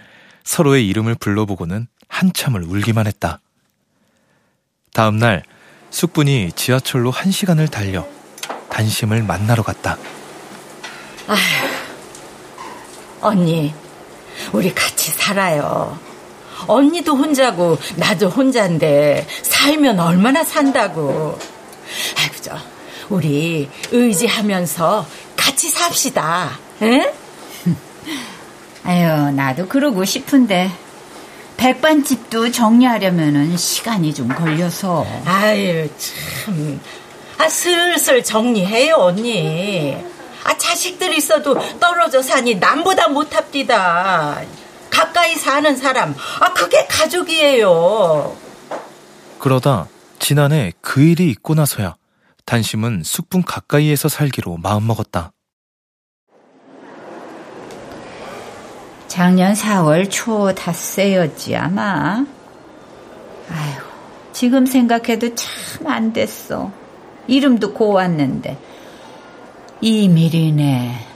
서로의 0.45 0.87
이름을 0.89 1.15
불러보고는 1.15 1.87
한참을 2.07 2.65
울기만 2.65 3.07
했다. 3.07 3.41
다음 4.93 5.17
날 5.17 5.43
숙분이 5.89 6.53
지하철로 6.53 7.11
한 7.11 7.33
시간을 7.33 7.69
달려 7.69 8.07
단심을 8.69 9.23
만나러 9.23 9.63
갔다. 9.63 9.97
아휴, 11.29 11.39
언니, 13.23 13.75
우리 14.53 14.75
같이 14.75 15.11
살아요. 15.11 16.12
언니도 16.67 17.15
혼자고 17.17 17.79
나도 17.97 18.29
혼자인데 18.29 19.27
살면 19.43 20.01
얼마나 20.01 20.45
산다고. 20.45 21.39
아이고 22.19 22.35
저 22.41 22.57
우리 23.09 23.69
의지하면서 23.91 25.07
같이 25.37 25.69
삽시다. 25.69 26.59
응? 26.83 27.13
아유 28.85 29.31
나도 29.33 29.69
그러고 29.69 30.05
싶은데 30.05 30.71
백반집도 31.57 32.51
정리하려면은 32.51 33.57
시간이 33.57 34.15
좀 34.15 34.29
걸려서. 34.29 35.07
아유 35.25 35.89
참. 35.99 36.81
아 37.39 37.49
슬슬 37.49 38.23
정리해요 38.23 38.97
언니. 38.97 39.97
아 40.45 40.57
자식들 40.57 41.15
있어도 41.15 41.57
떨어져 41.79 42.21
사니 42.23 42.57
남보다 42.57 43.09
못합디다. 43.09 44.43
가까이 45.03 45.35
사는 45.35 45.77
사람, 45.77 46.15
아, 46.41 46.53
그게 46.53 46.87
가족이에요. 46.87 48.37
그러다 49.41 49.89
지난해 50.21 50.73
그 50.81 51.03
일이 51.03 51.29
있고 51.31 51.55
나서야 51.55 51.97
단심은 52.47 53.03
숙분 53.05 53.43
가까이에서 53.43 54.09
살기로 54.09 54.59
마음먹었다. 54.59 55.33
작년 59.09 59.55
4월 59.55 60.09
초 60.09 60.55
닷새였지 60.55 61.57
아마. 61.57 62.25
아휴, 63.51 63.83
지금 64.33 64.65
생각해도 64.67 65.35
참 65.35 65.87
안 65.87 66.13
됐어. 66.13 66.71
이름도 67.27 67.75
고왔는데. 67.75 68.57
이밀이네. 69.81 71.12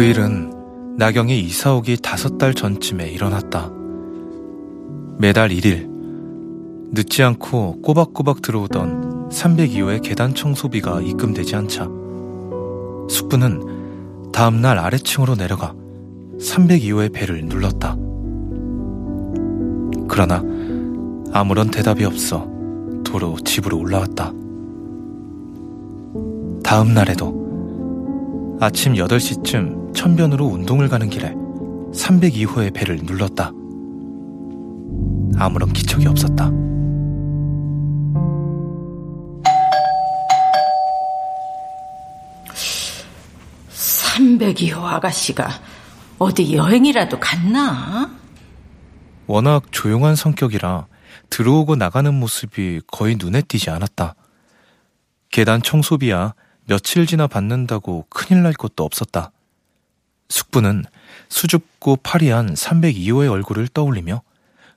그 0.00 0.04
일은 0.04 0.96
나경이 0.96 1.38
이사 1.40 1.74
오기 1.74 1.98
다섯 1.98 2.38
달 2.38 2.54
전쯤에 2.54 3.10
일어났다. 3.10 3.70
매달 5.18 5.50
1일 5.50 5.90
늦지 6.92 7.22
않고 7.22 7.82
꼬박꼬박 7.82 8.40
들어오던 8.40 9.28
302호의 9.28 10.02
계단 10.02 10.34
청소비가 10.34 11.02
입금되지 11.02 11.54
않자 11.54 11.84
숙부는 13.10 14.30
다음날 14.32 14.78
아래층으로 14.78 15.34
내려가 15.34 15.74
302호의 16.38 17.12
배를 17.12 17.44
눌렀다. 17.44 17.94
그러나 20.08 20.42
아무런 21.34 21.70
대답이 21.70 22.06
없어 22.06 22.48
도로 23.04 23.36
집으로 23.44 23.76
올라왔다. 23.76 24.32
다음 26.64 26.94
날에도 26.94 28.56
아침 28.62 28.94
8시쯤 28.94 29.79
천변으로 29.94 30.46
운동을 30.46 30.88
가는 30.88 31.08
길에 31.08 31.34
302호의 31.92 32.72
배를 32.72 33.00
눌렀다. 33.02 33.52
아무런 35.38 35.72
기척이 35.72 36.06
없었다. 36.06 36.50
삼백이호 43.70 44.86
아가씨가 44.86 45.48
어디 46.18 46.54
여행이라도 46.54 47.18
갔나? 47.18 48.10
워낙 49.26 49.64
조용한 49.70 50.16
성격이라 50.16 50.86
들어오고 51.30 51.76
나가는 51.76 52.12
모습이 52.12 52.82
거의 52.86 53.16
눈에 53.18 53.40
띄지 53.42 53.70
않았다. 53.70 54.14
계단 55.30 55.62
청소비야 55.62 56.34
며칠 56.66 57.06
지나 57.06 57.26
받는다고 57.26 58.06
큰일 58.10 58.42
날 58.42 58.52
것도 58.52 58.84
없었다. 58.84 59.32
숙부는 60.30 60.84
수줍고 61.28 61.96
파리한 61.96 62.54
302호의 62.54 63.30
얼굴을 63.30 63.68
떠올리며 63.68 64.22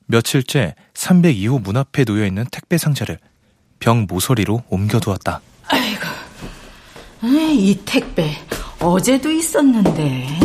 며칠째 0.07 0.75
302호 0.93 1.61
문 1.61 1.77
앞에 1.77 2.03
놓여 2.03 2.25
있는 2.25 2.45
택배 2.51 2.77
상자를 2.77 3.17
병 3.79 4.05
모서리로 4.09 4.63
옮겨두었다. 4.69 5.41
아이고, 5.67 6.01
이 7.23 7.79
택배 7.85 8.35
어제도 8.79 9.31
있었는데 9.31 10.39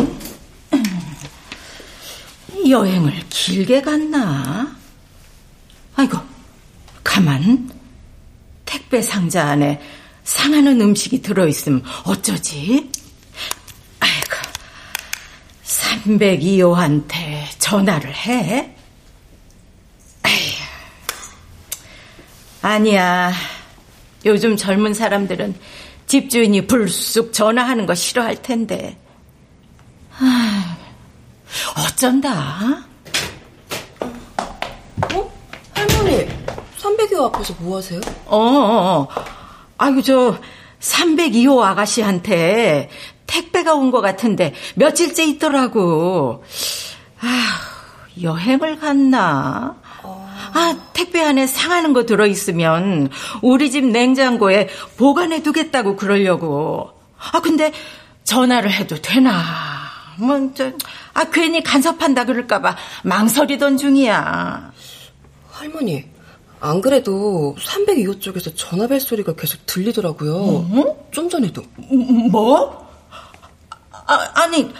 여행을 2.69 3.13
길게 3.29 3.83
갔나? 3.83 4.77
아이고, 5.97 6.19
가만. 7.03 7.71
택배 8.65 9.01
상자 9.01 9.49
안에 9.49 9.81
상하는 10.25 10.81
음식이 10.81 11.23
들어있으면 11.23 11.83
어쩌지? 12.05 12.91
아이고, 13.99 14.37
302호한테 16.09 17.45
전화를 17.59 18.15
해? 18.15 18.75
아니야. 22.63 23.33
요즘 24.25 24.57
젊은 24.57 24.95
사람들은 24.95 25.55
집주인이 26.07 26.67
불쑥 26.67 27.33
전화하는 27.33 27.87
거 27.87 27.95
싫어할 27.95 28.43
텐데. 28.43 28.99
아, 30.19 30.77
어쩐다? 31.77 32.85
어? 35.15 35.33
할머니, 35.75 36.27
302호 36.79 37.23
앞에서 37.27 37.55
뭐 37.61 37.77
하세요? 37.77 38.01
어, 38.27 38.37
어, 38.37 38.99
어. 39.01 39.09
아이고, 39.77 40.03
저, 40.03 40.39
302호 40.81 41.63
아가씨한테 41.63 42.91
택배가 43.33 43.75
온 43.75 43.93
것 43.93 44.01
같은데 44.01 44.55
며칠째 44.75 45.25
있더라고. 45.25 46.43
아, 47.21 47.61
여행을 48.21 48.81
갔나? 48.81 49.77
아, 50.55 50.77
택배 50.95 51.21
안에 51.23 51.47
상하는 51.47 51.93
거 51.93 52.05
들어있으면 52.05 53.11
우리 53.43 53.71
집 53.71 53.85
냉장고에 53.85 54.69
보관해 54.97 55.43
두겠다고 55.43 55.95
그러려고. 55.97 56.91
아, 57.33 57.41
근데 57.41 57.73
전화를 58.25 58.73
해도 58.73 58.97
되나? 59.01 59.43
뭐, 60.17 60.51
저, 60.55 60.73
아, 61.15 61.25
괜히 61.31 61.63
간섭한다 61.63 62.25
그럴까봐 62.25 62.77
망설이던 63.05 63.77
중이야. 63.77 64.73
할머니, 65.51 66.05
안 66.61 66.81
그래도 66.81 67.55
302호 67.61 68.21
쪽에서 68.21 68.55
전화벨 68.55 69.01
소리가 69.01 69.35
계속 69.35 69.65
들리더라고요. 69.67 70.35
어? 70.35 71.09
좀 71.13 71.29
전에도. 71.29 71.63
뭐? 72.31 72.88
아, 74.09 74.27
아니, 74.35 74.73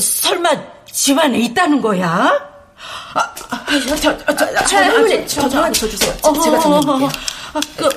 설마 0.00 0.50
집안에 0.90 1.38
있다는 1.38 1.82
거야? 1.82 2.08
아, 3.14 3.20
아, 3.50 3.66
저, 3.86 3.96
저, 3.96 4.16
저, 4.24 4.34
저, 4.34 4.64
저, 4.64 4.76
할머니, 4.78 5.28
저, 5.28 5.48
저, 5.48 5.70
저 5.70 5.88
주세요. 5.88 6.14
어, 6.22 6.32
제가 6.40 6.58
전화드릴게요. 6.58 7.08
아, 7.52 7.60
그, 7.76 7.88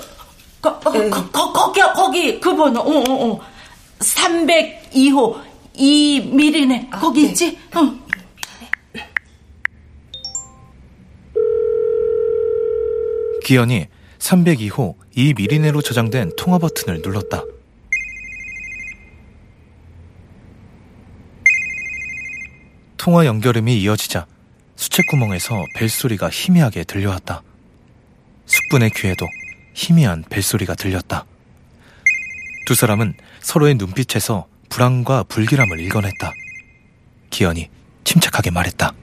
거, 0.62 0.70
어, 0.70 0.82
거, 0.82 1.32
거, 1.32 1.54
거기, 1.54 1.82
거기, 1.82 2.40
그 2.40 2.54
번호, 2.54 2.82
어, 2.82 3.04
어, 3.10 3.32
어. 3.32 3.40
302호, 4.00 5.42
이미리네. 5.74 6.90
아, 6.92 7.00
거기 7.00 7.24
네. 7.24 7.30
있지? 7.30 7.58
어. 7.76 8.04
기현이 13.46 13.88
302호 14.20 14.96
이미리네로 15.16 15.82
저장된 15.82 16.34
통화 16.38 16.58
버튼을 16.58 17.02
눌렀다. 17.02 17.44
통화 23.04 23.26
연결음이 23.26 23.82
이어지자 23.82 24.28
수채구멍에서 24.78 25.66
벨소리가 25.76 26.30
희미하게 26.30 26.86
들려왔다. 26.86 27.44
숙분의 28.46 28.92
귀에도 28.92 29.26
희미한 29.74 30.24
벨소리가 30.30 30.76
들렸다. 30.76 31.26
두 32.66 32.76
사람은 32.76 33.14
서로의 33.42 33.76
눈빛에서 33.76 34.48
불안과 34.70 35.24
불길함을 35.24 35.82
읽어냈다. 35.82 36.32
기현이 37.30 37.70
침착하게 38.06 38.52
말했다. 38.52 38.94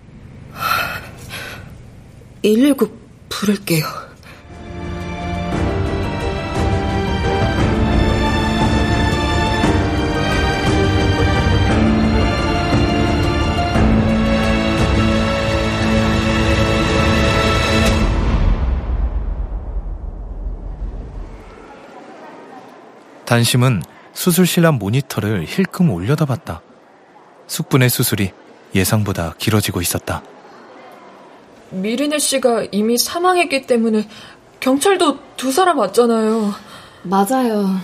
119 2.43 2.99
부를게요. 3.29 4.10
단심은 23.31 23.85
수술실 24.13 24.67
앞 24.67 24.75
모니터를 24.75 25.45
힐끔 25.47 25.91
올려다 25.91 26.25
봤다. 26.25 26.63
숙분의 27.47 27.89
수술이 27.89 28.33
예상보다 28.75 29.37
길어지고 29.39 29.81
있었다. 29.81 30.25
미리네 31.71 32.19
씨가 32.19 32.67
이미 32.73 32.99
사망했기 32.99 33.69
때문에 33.69 34.09
경찰도 34.59 35.37
두 35.37 35.53
사람 35.53 35.79
왔잖아요. 35.79 36.53
맞아요. 37.05 37.81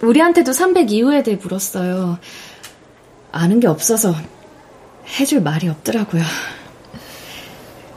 우리한테도 0.00 0.52
302호에 0.52 1.24
대해 1.24 1.36
물었어요. 1.36 2.18
아는 3.32 3.60
게 3.60 3.66
없어서 3.66 4.14
해줄 5.20 5.42
말이 5.42 5.68
없더라고요. 5.68 6.22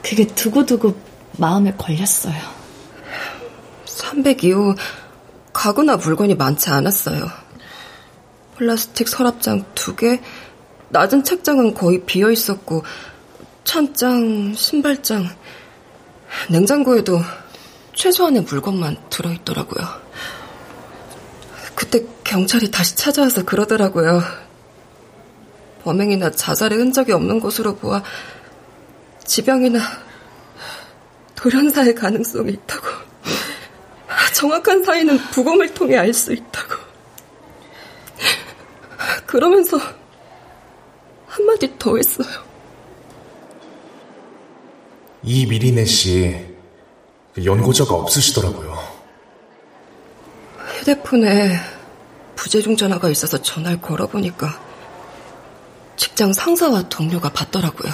그게 0.02 0.26
두고두고 0.26 0.94
마음에 1.38 1.72
걸렸어요. 1.78 2.36
302호 3.86 4.76
가구나 5.54 5.96
물건이 5.96 6.34
많지 6.34 6.68
않았어요. 6.68 7.30
플라스틱 8.58 9.08
서랍장 9.08 9.64
두 9.74 9.96
개, 9.96 10.20
낮은 10.90 11.24
책장은 11.24 11.72
거의 11.72 12.04
비어 12.04 12.30
있었고, 12.30 12.84
찬장, 13.64 14.52
신발장, 14.54 15.26
냉장고에도 16.50 17.20
최소한의 17.94 18.42
물건만 18.42 18.98
들어있더라고요. 19.08 19.86
그때 21.74 22.04
경찰이 22.24 22.70
다시 22.70 22.94
찾아와서 22.96 23.44
그러더라고요. 23.44 24.22
범행이나 25.82 26.30
자살의 26.30 26.78
흔적이 26.78 27.12
없는 27.12 27.40
것으로 27.40 27.76
보아 27.76 28.02
지병이나 29.24 29.80
돌연사의 31.34 31.94
가능성이 31.94 32.52
있다고. 32.52 33.03
정확한 34.44 34.84
사이는 34.84 35.16
부검을 35.30 35.72
통해 35.72 35.96
알 35.96 36.12
수 36.12 36.34
있다고. 36.34 36.74
그러면서 39.24 39.78
한마디 41.26 41.74
더 41.78 41.96
했어요. 41.96 42.28
이 45.22 45.46
미리네 45.46 45.86
씨 45.86 46.46
연고자가 47.42 47.94
없으시더라고요. 47.94 48.78
휴대폰에 50.78 51.58
부재중 52.36 52.76
전화가 52.76 53.08
있어서 53.08 53.40
전화를 53.40 53.80
걸어보니까 53.80 54.60
직장 55.96 56.34
상사와 56.34 56.90
동료가 56.90 57.30
받더라고요. 57.30 57.92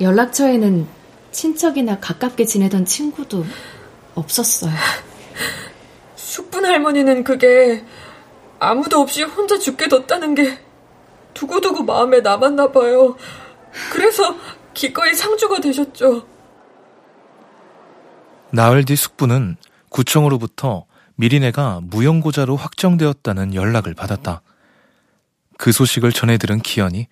연락처에는 0.00 0.86
친척이나 1.32 2.00
가깝게 2.00 2.46
지내던 2.46 2.86
친구도 2.86 3.44
없었어요. 4.16 4.72
숙분 6.16 6.64
할머니는 6.64 7.22
그게 7.22 7.84
아무도 8.58 9.00
없이 9.00 9.22
혼자 9.22 9.58
죽게 9.58 9.88
뒀다는 9.88 10.34
게 10.34 10.58
두고두고 11.34 11.84
마음에 11.84 12.20
남았나 12.20 12.72
봐요. 12.72 13.16
그래서 13.92 14.34
기꺼이 14.74 15.14
상주가 15.14 15.60
되셨죠. 15.60 16.26
나흘 18.50 18.84
뒤 18.84 18.96
숙부는 18.96 19.56
구청으로부터 19.90 20.86
미리네가 21.16 21.80
무용고자로 21.82 22.56
확정되었다는 22.56 23.54
연락을 23.54 23.94
받았다. 23.94 24.42
그 25.58 25.72
소식을 25.72 26.12
전해 26.12 26.36
들은 26.38 26.58
기현이 26.60 27.06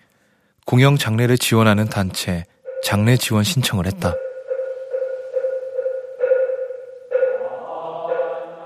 공영 0.65 0.97
장례를 0.97 1.37
지원하는 1.37 1.87
단체 1.87 2.45
장례 2.83 3.17
지원 3.17 3.43
신청을 3.43 3.87
했다. 3.87 4.13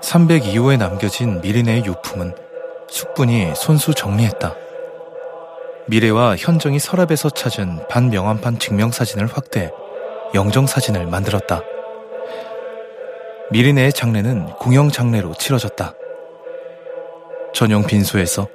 302호에 0.02 0.78
남겨진 0.78 1.40
미리네의 1.40 1.84
유품은 1.84 2.34
숙분이 2.88 3.52
손수 3.54 3.94
정리했다. 3.94 4.54
미래와 5.86 6.36
현정이 6.36 6.78
서랍에서 6.78 7.30
찾은 7.30 7.88
반명함판 7.88 8.58
증명사진을 8.58 9.26
확대 9.26 9.70
영정사진을 10.34 11.06
만들었다. 11.06 11.62
미리네의 13.50 13.92
장례는 13.92 14.46
공영장례로 14.58 15.34
치러졌다. 15.34 15.94
전용 17.52 17.84
빈소에서 17.84 18.48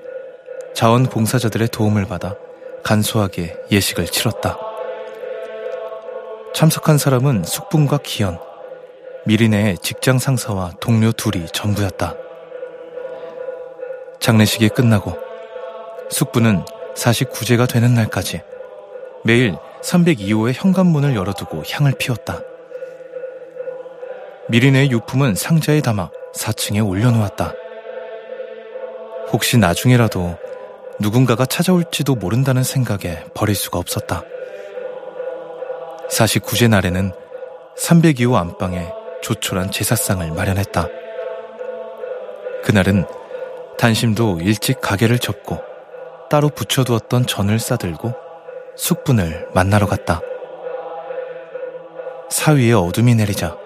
자원봉사자들의 0.73 1.67
도움을 1.69 2.05
받아 2.05 2.35
간소하게 2.83 3.57
예식을 3.71 4.05
치렀다. 4.05 4.57
참석한 6.53 6.97
사람은 6.97 7.43
숙분과 7.43 7.99
기현, 8.03 8.39
미리네의 9.27 9.79
직장 9.79 10.19
상사와 10.19 10.73
동료 10.79 11.11
둘이 11.11 11.47
전부였다. 11.47 12.13
장례식이 14.19 14.69
끝나고 14.69 15.17
숙부는 16.09 16.63
49제가 16.95 17.67
되는 17.67 17.95
날까지 17.95 18.41
매일 19.23 19.55
302호의 19.81 20.53
현관문을 20.55 21.15
열어두고 21.15 21.63
향을 21.67 21.93
피웠다. 21.97 22.39
미리네의 24.49 24.91
유품은 24.91 25.33
상자에 25.33 25.81
담아 25.81 26.11
4층에 26.35 26.87
올려놓았다. 26.87 27.53
혹시 29.31 29.57
나중에라도 29.57 30.37
누군가가 30.99 31.47
찾아올지도 31.47 32.13
모른다는 32.13 32.61
생각에 32.61 33.23
버릴 33.33 33.55
수가 33.55 33.79
없었다. 33.79 34.23
49제 36.11 36.69
날에는 36.69 37.11
302호 37.75 38.35
안방에 38.35 39.04
조촐한 39.25 39.71
제사상을 39.71 40.29
마련했다. 40.33 40.87
그날은 42.63 43.07
단심도 43.75 44.37
일찍 44.39 44.79
가게를 44.81 45.17
접고 45.17 45.63
따로 46.29 46.49
붙여두었던 46.49 47.25
전을 47.25 47.57
싸들고 47.57 48.13
숙분을 48.75 49.47
만나러 49.55 49.87
갔다. 49.87 50.21
사위에 52.29 52.73
어둠이 52.73 53.15
내리자 53.15 53.57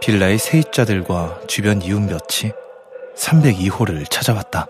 빌라의 0.00 0.38
세입자들과 0.38 1.40
주변 1.46 1.82
이웃 1.82 2.00
몇이 2.00 2.52
302호를 3.16 4.08
찾아왔다. 4.08 4.66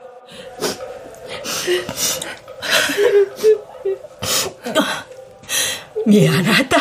미안하다. 6.05 6.79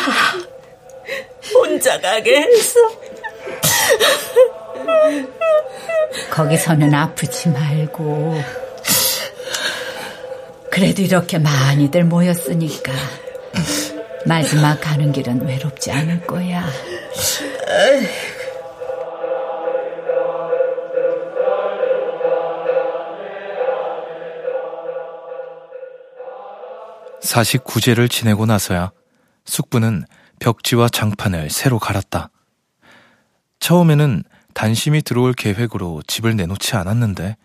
혼자 1.54 2.00
가게 2.00 2.40
했어. 2.40 3.03
거기서는 6.30 6.92
아프지 6.94 7.50
말고. 7.50 8.40
그래도 10.70 11.02
이렇게 11.02 11.38
많이들 11.38 12.04
모였으니까 12.04 12.92
마지막 14.26 14.80
가는 14.80 15.12
길은 15.12 15.46
외롭지 15.46 15.92
않을 15.92 16.26
거야. 16.26 16.64
4 27.20 27.42
9제를 27.42 28.10
지내고 28.10 28.46
나서야 28.46 28.92
숙부는 29.44 30.04
벽지와 30.40 30.88
장판을 30.88 31.50
새로 31.50 31.78
갈았다. 31.78 32.30
처음에는 33.60 34.24
단심이 34.54 35.02
들어올 35.02 35.32
계획으로 35.34 36.02
집을 36.06 36.36
내놓지 36.36 36.76
않았는데 36.76 37.36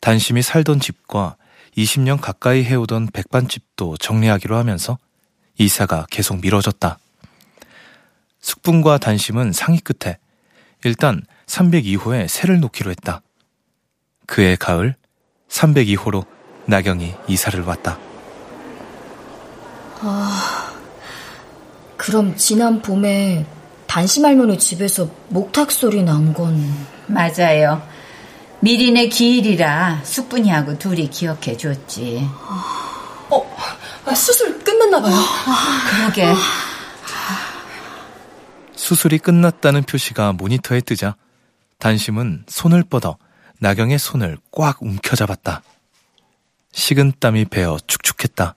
단심이 0.00 0.42
살던 0.42 0.80
집과 0.80 1.36
20년 1.76 2.20
가까이 2.20 2.64
해오던 2.64 3.08
백반집도 3.12 3.96
정리하기로 3.98 4.56
하면서 4.56 4.98
이사가 5.58 6.06
계속 6.10 6.40
미뤄졌다. 6.40 6.98
숙분과 8.40 8.98
단심은 8.98 9.52
상의 9.52 9.80
끝에 9.80 10.18
일단 10.84 11.22
302호에 11.46 12.28
새를 12.28 12.60
놓기로 12.60 12.90
했다. 12.90 13.20
그해 14.26 14.56
가을 14.56 14.94
302호로 15.48 16.24
나경이 16.66 17.14
이사를 17.26 17.60
왔다. 17.62 17.98
아, 20.00 20.72
그럼 21.96 22.36
지난 22.36 22.80
봄에 22.80 23.44
단심 23.88 24.24
할머니 24.24 24.58
집에서 24.58 25.08
목탁 25.28 25.70
소리 25.72 26.02
난 26.02 26.32
건 26.34 26.62
맞아요. 27.06 27.82
미리네 28.60 29.08
기일이라 29.08 30.00
숙분이하고 30.04 30.78
둘이 30.78 31.08
기억해 31.08 31.56
줬지. 31.56 32.28
어, 33.30 33.56
아, 34.04 34.14
수술 34.14 34.58
끝났나 34.62 35.00
봐요. 35.00 35.14
그러게. 35.90 36.34
수술이 38.74 39.18
끝났다는 39.18 39.82
표시가 39.84 40.32
모니터에 40.32 40.80
뜨자 40.80 41.16
단심은 41.78 42.44
손을 42.48 42.82
뻗어 42.84 43.16
나경의 43.60 43.98
손을 43.98 44.38
꽉 44.50 44.82
움켜잡았다. 44.82 45.62
식은 46.72 47.12
땀이 47.20 47.46
배어 47.46 47.78
축축했다. 47.86 48.54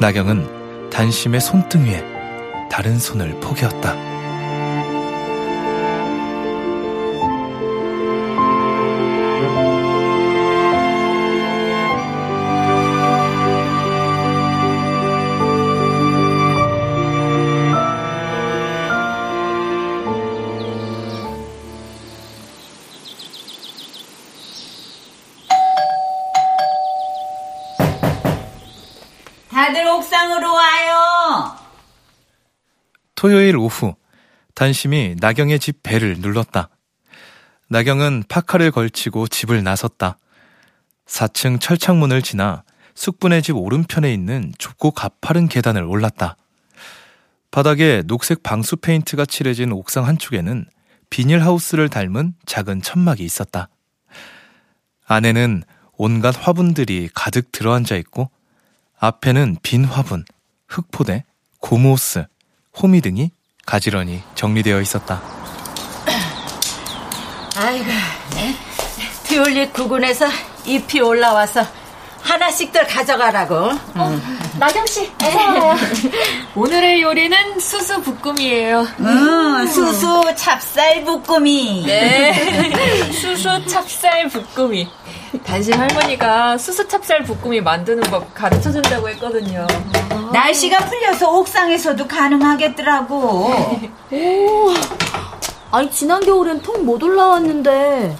나경은 0.00 0.90
단심의 0.90 1.40
손등 1.40 1.84
위에 1.86 2.15
다른 2.68 2.98
손을 2.98 3.38
포개었다. 3.40 4.16
토요일 33.16 33.56
오후 33.56 33.94
단심이 34.54 35.16
나경의 35.18 35.58
집 35.58 35.82
배를 35.82 36.18
눌렀다. 36.18 36.68
나경은 37.68 38.24
파카를 38.28 38.70
걸치고 38.70 39.26
집을 39.26 39.64
나섰다. 39.64 40.18
4층 41.06 41.60
철창문을 41.60 42.22
지나 42.22 42.62
숙분의 42.94 43.42
집 43.42 43.56
오른편에 43.56 44.12
있는 44.12 44.52
좁고 44.58 44.92
가파른 44.92 45.48
계단을 45.48 45.82
올랐다. 45.82 46.36
바닥에 47.50 48.02
녹색 48.06 48.42
방수 48.42 48.76
페인트가 48.76 49.24
칠해진 49.24 49.72
옥상 49.72 50.06
한쪽에는 50.06 50.66
비닐하우스를 51.10 51.88
닮은 51.88 52.34
작은 52.44 52.82
천막이 52.82 53.24
있었다. 53.24 53.68
안에는 55.06 55.62
온갖 55.92 56.34
화분들이 56.38 57.08
가득 57.14 57.52
들어앉아 57.52 57.96
있고 57.96 58.30
앞에는 58.98 59.56
빈 59.62 59.84
화분, 59.84 60.24
흙포대, 60.68 61.24
고무호스, 61.60 62.26
호미 62.80 63.00
등이 63.00 63.30
가지런히 63.64 64.22
정리되어 64.34 64.80
있었다. 64.80 65.20
아이고, 67.56 67.86
튤립 69.24 69.72
구근에서 69.72 70.26
잎이 70.66 71.00
올라와서 71.00 71.64
하나씩들 72.20 72.86
가져가라고. 72.86 73.54
어, 73.94 74.20
나경 74.58 74.84
씨, 74.86 75.10
어서 75.22 75.74
오늘의 76.54 77.00
요리는 77.00 77.58
수수 77.60 78.02
볶음이에요. 78.02 78.86
음, 79.00 79.66
수수 79.68 80.22
찹쌀 80.36 81.04
볶음이. 81.04 81.84
네, 81.86 83.10
수수 83.12 83.64
찹쌀 83.66 84.28
볶음이. 84.28 84.88
단심 85.44 85.80
할머니가 85.80 86.58
수수 86.58 86.86
찹쌀 86.86 87.22
볶음이 87.24 87.60
만드는 87.60 88.02
법 88.04 88.34
가르쳐 88.34 88.70
준다고 88.70 89.08
했거든요. 89.10 89.66
날씨가 90.32 90.78
풀려서 90.86 91.30
옥상에서도 91.30 92.06
가능하겠더라고. 92.06 93.16
오, 94.10 94.74
아니 95.70 95.90
지난 95.90 96.20
겨울엔 96.24 96.62
통 96.62 96.84
못 96.84 97.02
올라왔는데 97.02 98.16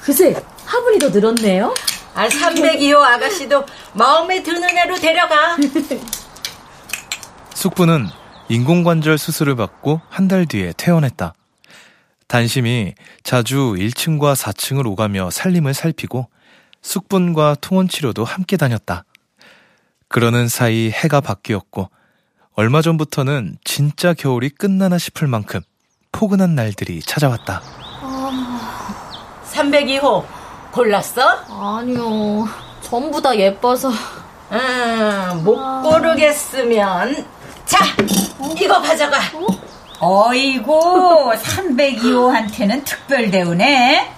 그새 0.00 0.34
화분이 0.66 0.98
더 0.98 1.08
늘었네요. 1.10 1.74
아, 2.14 2.28
302호 2.28 2.96
아가씨도 3.00 3.64
마음에 3.94 4.42
드는 4.42 4.68
애로 4.76 4.96
데려가. 4.96 5.56
숙부는 7.54 8.08
인공관절 8.48 9.18
수술을 9.18 9.56
받고 9.56 10.00
한 10.08 10.28
달 10.28 10.46
뒤에 10.46 10.72
퇴원했다. 10.76 11.34
단심이 12.26 12.94
자주 13.22 13.74
1층과 13.78 14.34
4층을 14.34 14.86
오가며 14.86 15.30
살림을 15.30 15.74
살피고 15.74 16.28
숙분과 16.82 17.56
통원 17.60 17.88
치료도 17.88 18.24
함께 18.24 18.56
다녔다. 18.56 19.04
그러는 20.12 20.46
사이 20.46 20.90
해가 20.90 21.20
바뀌었고 21.22 21.88
얼마 22.54 22.82
전부터는 22.82 23.56
진짜 23.64 24.12
겨울이 24.12 24.50
끝나나 24.50 24.98
싶을 24.98 25.26
만큼 25.26 25.60
포근한 26.12 26.54
날들이 26.54 27.00
찾아왔다. 27.00 27.62
아... 28.02 29.42
302호 29.50 30.24
골랐어? 30.70 31.22
아니요. 31.48 32.46
전부 32.82 33.22
다 33.22 33.34
예뻐서. 33.36 33.90
음, 33.90 35.44
못 35.44 35.82
고르겠으면 35.82 37.26
자, 37.64 37.78
이거 38.60 38.82
가져가. 38.82 39.18
어? 39.98 40.28
어이고 40.28 41.32
302호한테는 41.32 42.84
특별 42.84 43.30
대우네. 43.30 44.12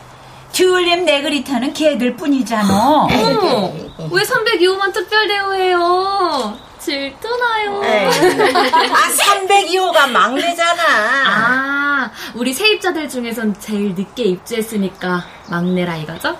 튤립 0.55 1.01
네그리타는 1.05 1.73
걔들 1.75 2.15
뿐이잖아. 2.17 3.09
어머, 3.11 3.73
왜 4.11 4.23
302호만 4.23 4.93
특별 4.93 5.27
대우해요? 5.27 6.57
질투나요. 6.79 7.83
아, 7.83 8.11
302호가 9.11 10.09
막내잖아. 10.11 10.83
아, 11.27 12.11
우리 12.35 12.53
세입자들 12.53 13.09
중에선 13.09 13.59
제일 13.59 13.95
늦게 13.95 14.23
입주했으니까 14.25 15.25
막내라 15.49 15.97
이거죠? 15.97 16.37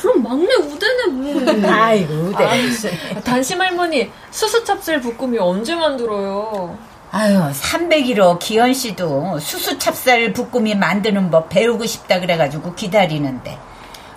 그럼 0.00 0.22
막내 0.22 0.54
우대네 0.54 1.06
뭐. 1.10 1.70
아이고, 1.70 2.14
우대. 2.14 2.44
아, 2.44 3.20
단심 3.20 3.60
할머니, 3.60 4.10
수수 4.30 4.64
찹쌀 4.64 5.00
볶음이 5.02 5.38
언제 5.38 5.74
만들어요? 5.74 6.78
아유, 7.16 7.38
301호 7.52 8.40
기현 8.40 8.74
씨도 8.74 9.38
수수찹쌀 9.38 10.32
볶음이 10.32 10.74
만드는 10.74 11.30
법 11.30 11.48
배우고 11.48 11.86
싶다 11.86 12.18
그래가지고 12.18 12.74
기다리는데 12.74 13.56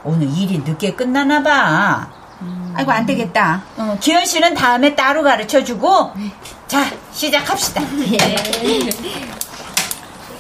오늘 0.04 0.36
일이 0.36 0.58
늦게 0.66 0.96
끝나나 0.96 1.44
봐. 1.44 2.08
음. 2.42 2.74
아이고 2.76 2.92
안 2.92 3.06
되겠다. 3.06 3.62
어, 3.78 3.98
기현 4.02 4.26
씨는 4.26 4.56
다음에 4.56 4.96
따로 4.96 5.22
가르쳐 5.22 5.64
주고 5.64 6.12
자 6.68 6.90
시작합시다. 7.14 7.84
예. 8.14 8.90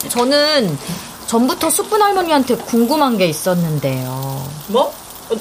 저는 0.09 0.79
전부터 1.27 1.69
숙분 1.69 2.01
할머니한테 2.01 2.55
궁금한 2.55 3.19
게 3.19 3.27
있었는데요. 3.27 4.49
뭐? 4.69 4.87
어, 5.29 5.35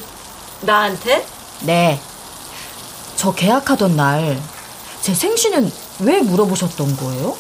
나한테? 0.61 1.25
네. 1.63 1.99
저 3.17 3.33
계약하던 3.33 3.97
날 3.97 4.39
제 5.07 5.15
생신은 5.15 5.71
왜 6.01 6.21
물어보셨던 6.21 6.97
거예요? 6.97 7.37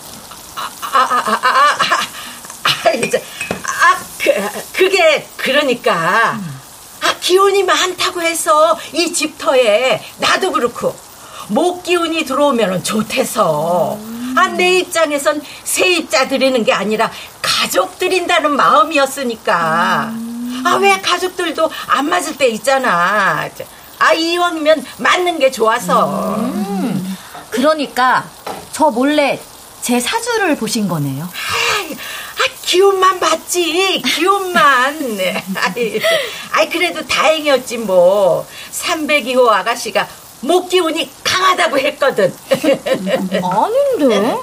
아, 0.56 0.70
아, 0.82 0.98
아, 0.98 1.30
아, 1.30 1.78
아, 1.82 2.88
아, 2.88 2.90
이제, 2.92 3.22
아, 3.62 3.98
그, 4.18 4.32
그게, 4.72 5.28
그러니까, 5.36 6.32
음. 6.40 6.60
아, 7.02 7.14
기운이 7.20 7.64
많다고 7.64 8.22
해서 8.22 8.78
이 8.92 9.12
집터에 9.12 10.02
나도 10.18 10.52
그렇고, 10.52 10.96
목 11.48 11.82
기운이 11.82 12.24
들어오면 12.24 12.82
좋대서, 12.82 13.98
아, 14.36 14.48
내 14.48 14.78
입장에선 14.78 15.42
세입자 15.64 16.28
드리는 16.28 16.64
게 16.64 16.72
아니라 16.72 17.10
가족 17.42 17.98
드린다는 17.98 18.56
마음이었으니까, 18.56 20.12
아, 20.64 20.74
왜 20.80 20.98
가족들도 21.00 21.70
안 21.88 22.08
맞을 22.08 22.36
때 22.36 22.48
있잖아. 22.48 23.48
아, 23.98 24.12
이왕이면 24.12 24.84
맞는 24.98 25.38
게 25.38 25.50
좋아서. 25.50 26.36
음. 26.36 27.16
그러니까 27.50 28.24
저 28.76 28.90
몰래 28.90 29.40
제 29.80 29.98
사주를 29.98 30.54
보신 30.54 30.86
거네요. 30.86 31.24
아, 31.24 32.44
기운만 32.60 33.18
봤지, 33.18 34.02
기운만. 34.04 34.94
아이, 35.56 35.98
아이, 36.52 36.68
그래도 36.68 37.00
다행이었지, 37.06 37.78
뭐. 37.78 38.46
302호 38.72 39.48
아가씨가 39.48 40.06
목 40.40 40.68
기운이 40.68 41.10
강하다고 41.24 41.78
했거든. 41.78 42.34
아닌데? 42.50 44.36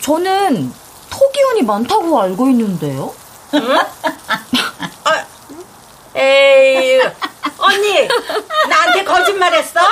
저는 0.00 0.72
토 1.10 1.32
기운이 1.32 1.62
많다고 1.62 2.20
알고 2.22 2.48
있는데요. 2.50 3.12
응? 3.54 3.78
아, 6.14 6.18
에이, 6.18 7.00
언니, 7.58 8.08
나한테 8.68 9.04
거짓말했어? 9.04 9.80
어? 9.80 9.88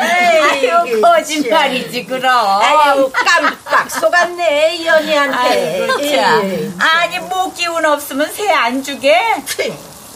아유, 0.00 1.00
거짓말이지 1.00 2.06
그럼. 2.06 2.34
아유, 2.62 3.10
깜빡 3.12 3.90
속았네 3.90 4.76
이 4.76 4.88
언니한테. 4.88 5.36
아이고, 5.38 6.10
참. 6.16 6.78
아니 6.80 7.18
목 7.18 7.54
기운 7.54 7.84
없으면 7.84 8.32
새 8.32 8.50
안 8.52 8.82
주게? 8.82 9.18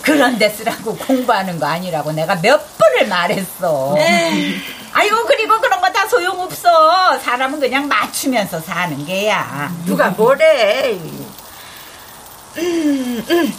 그런 0.02 0.38
데 0.38 0.48
쓰라고 0.50 0.96
공부하는 0.96 1.58
거 1.58 1.66
아니라고 1.66 2.12
내가 2.12 2.36
몇 2.40 2.78
번을 2.78 3.08
말했어. 3.08 3.94
에이. 3.98 4.60
아이고 4.92 5.24
그리고 5.26 5.60
그런 5.60 5.80
거 5.80 5.86
다 5.92 6.06
소용없어. 6.08 7.18
사람은 7.18 7.58
그냥 7.60 7.88
맞추면서 7.88 8.60
사는 8.60 9.04
게야. 9.06 9.70
누가 9.86 10.10
뭐래? 10.10 10.92
음, 12.58 13.24
음. 13.30 13.54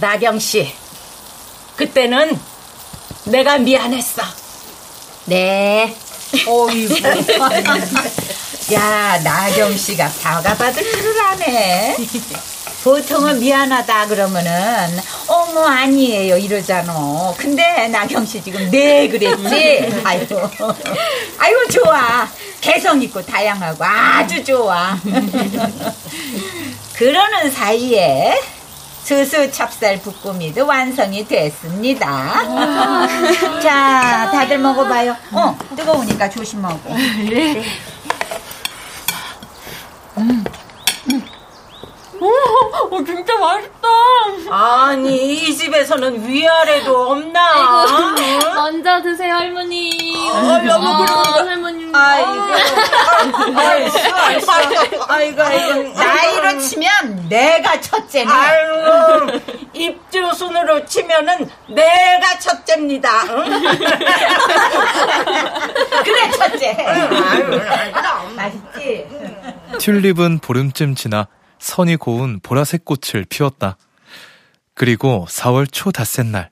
나경 0.00 0.38
씨, 0.38 0.72
그때는 1.76 2.38
내가 3.24 3.58
미안했어. 3.58 4.22
네. 5.26 5.94
어이구. 6.46 6.94
야, 8.74 9.18
나경 9.22 9.76
씨가 9.76 10.08
사과받을 10.08 10.82
줄을 10.92 11.20
아네. 11.20 11.96
보통은 12.84 13.40
미안하다 13.40 14.06
그러면은 14.06 15.00
어머 15.26 15.66
아니에요 15.66 16.38
이러잖아. 16.38 17.34
근데 17.36 17.88
나경 17.88 18.24
씨 18.24 18.42
지금 18.42 18.70
네 18.70 19.08
그랬지. 19.08 20.00
아이고, 20.04 20.48
아이고 21.38 21.68
좋아. 21.70 22.28
개성 22.60 23.02
있고 23.02 23.24
다양하고 23.24 23.84
아주 23.84 24.44
좋아. 24.44 24.96
그러는 26.94 27.50
사이에 27.50 28.38
수수 29.02 29.50
찹쌀 29.50 30.00
붓꾸미도 30.02 30.66
완성이 30.66 31.26
됐습니다. 31.26 32.42
자, 33.62 34.30
다들 34.30 34.58
먹어봐요. 34.58 35.16
어, 35.32 35.56
뜨거우니까 35.76 36.28
조심하고. 36.28 36.80
예. 37.32 37.64
음. 40.18 40.44
오, 42.90 43.04
진짜 43.04 43.36
맛있다. 43.38 43.88
아니, 44.50 45.34
이 45.34 45.54
집에서는 45.56 46.26
위아래도 46.28 47.10
없나? 47.10 47.40
아이고, 48.16 48.54
먼저 48.54 49.02
드세요, 49.02 49.34
할머니. 49.34 50.30
어, 50.30 50.60
여보, 50.66 50.86
어, 50.86 50.96
그러니까. 51.04 51.44
할머니. 51.46 51.90
아이고. 51.94 52.30
아이고, 53.54 54.46
아이고, 55.08 55.42
아이고. 55.42 55.92
나이로 55.98 56.58
치면 56.60 57.28
내가 57.28 57.80
첫째네. 57.80 58.30
아이고, 58.30 59.38
입주 59.74 60.32
순으로 60.34 60.84
치면은 60.86 61.48
내가 61.68 62.38
첫째입니다. 62.38 63.22
응? 63.28 63.60
그래, 66.04 66.30
첫째. 66.30 66.76
맛있지? 68.36 69.06
튤립은 69.78 70.38
보름쯤 70.40 70.94
지나 70.94 71.26
선이 71.58 71.96
고운 71.96 72.40
보라색 72.40 72.84
꽃을 72.84 73.24
피웠다. 73.28 73.76
그리고 74.74 75.26
4월 75.28 75.66
초 75.70 75.90
닷새 75.90 76.22
날, 76.22 76.50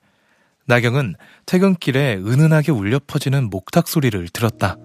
나경은 0.67 1.15
퇴근길에 1.47 2.17
은은하게 2.17 2.73
울려 2.73 2.99
퍼지는 3.07 3.51
목탁 3.51 3.87
소리를 3.87 4.29
들었다. 4.31 4.77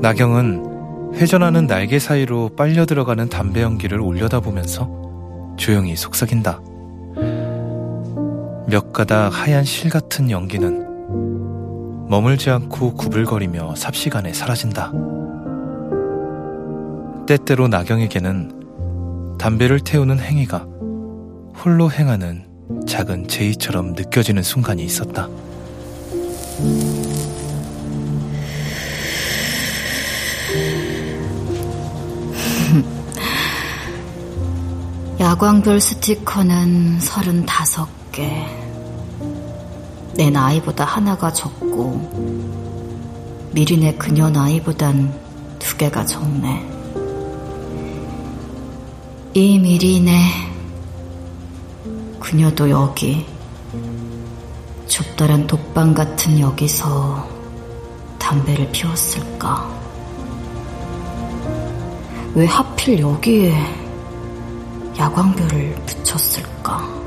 나경은 0.00 1.14
회전하는 1.14 1.66
날개 1.66 1.98
사이로 1.98 2.50
빨려 2.56 2.84
들어가는 2.86 3.28
담배 3.28 3.62
연기를 3.62 4.00
올려다보면서 4.00 5.56
조용히 5.58 5.96
속삭인다. 5.96 6.60
몇 8.68 8.92
가닥 8.92 9.30
하얀 9.32 9.64
실 9.64 9.90
같은 9.90 10.30
연기는 10.30 10.87
머물지 12.08 12.50
않고 12.50 12.94
구불거리며 12.94 13.74
삽시간에 13.76 14.32
사라진다. 14.32 14.92
때때로 17.26 17.68
나경에게는 17.68 19.36
담배를 19.38 19.80
태우는 19.80 20.18
행위가 20.18 20.66
홀로 21.62 21.90
행하는 21.90 22.46
작은 22.86 23.28
제의처럼 23.28 23.92
느껴지는 23.92 24.42
순간이 24.42 24.82
있었다. 24.82 25.28
야광별 35.20 35.80
스티커는 35.80 37.00
35개. 37.00 38.67
내 40.18 40.30
나이보다 40.30 40.84
하나가 40.84 41.32
적고, 41.32 42.10
미리네 43.52 43.94
그녀 43.94 44.28
나이보단 44.28 45.14
두 45.60 45.76
개가 45.76 46.04
적네. 46.06 46.68
이 49.34 49.60
미리네, 49.60 50.20
그녀도 52.18 52.68
여기, 52.68 53.24
좁다란 54.88 55.46
독방 55.46 55.94
같은 55.94 56.40
여기서 56.40 57.24
담배를 58.18 58.72
피웠을까? 58.72 59.70
왜 62.34 62.44
하필 62.44 62.98
여기에 62.98 63.54
야광별을 64.98 65.76
붙였을까? 65.86 66.97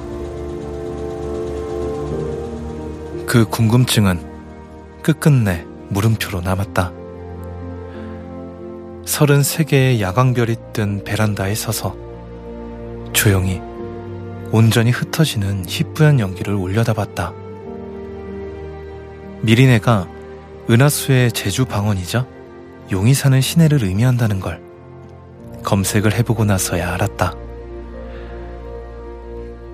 그 3.32 3.46
궁금증은 3.46 4.20
끝끝내 5.04 5.66
물음표로 5.88 6.42
남았다. 6.42 6.92
33개의 9.06 10.02
야광별이 10.02 10.58
뜬 10.74 11.02
베란다에 11.06 11.56
서서 11.56 11.96
조용히 13.14 13.62
온전히 14.52 14.92
흩어지는 14.92 15.64
희뿌연 15.66 16.20
연기를 16.20 16.56
올려다봤다. 16.56 17.32
미리네가 19.44 20.10
은하수의 20.70 21.32
제주 21.32 21.64
방언이자 21.64 22.28
용이 22.92 23.14
사는 23.14 23.40
시내를 23.40 23.86
의미한다는 23.86 24.42
걸 24.42 24.62
검색을 25.64 26.16
해보고 26.16 26.44
나서야 26.44 26.96
알았다. 26.96 27.34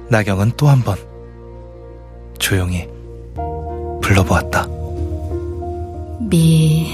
나경은 0.10 0.52
또 0.58 0.68
한 0.70 0.84
번 0.84 0.96
조용히 2.38 2.88
불러보았다. 4.08 4.66
미리네. 6.30 6.88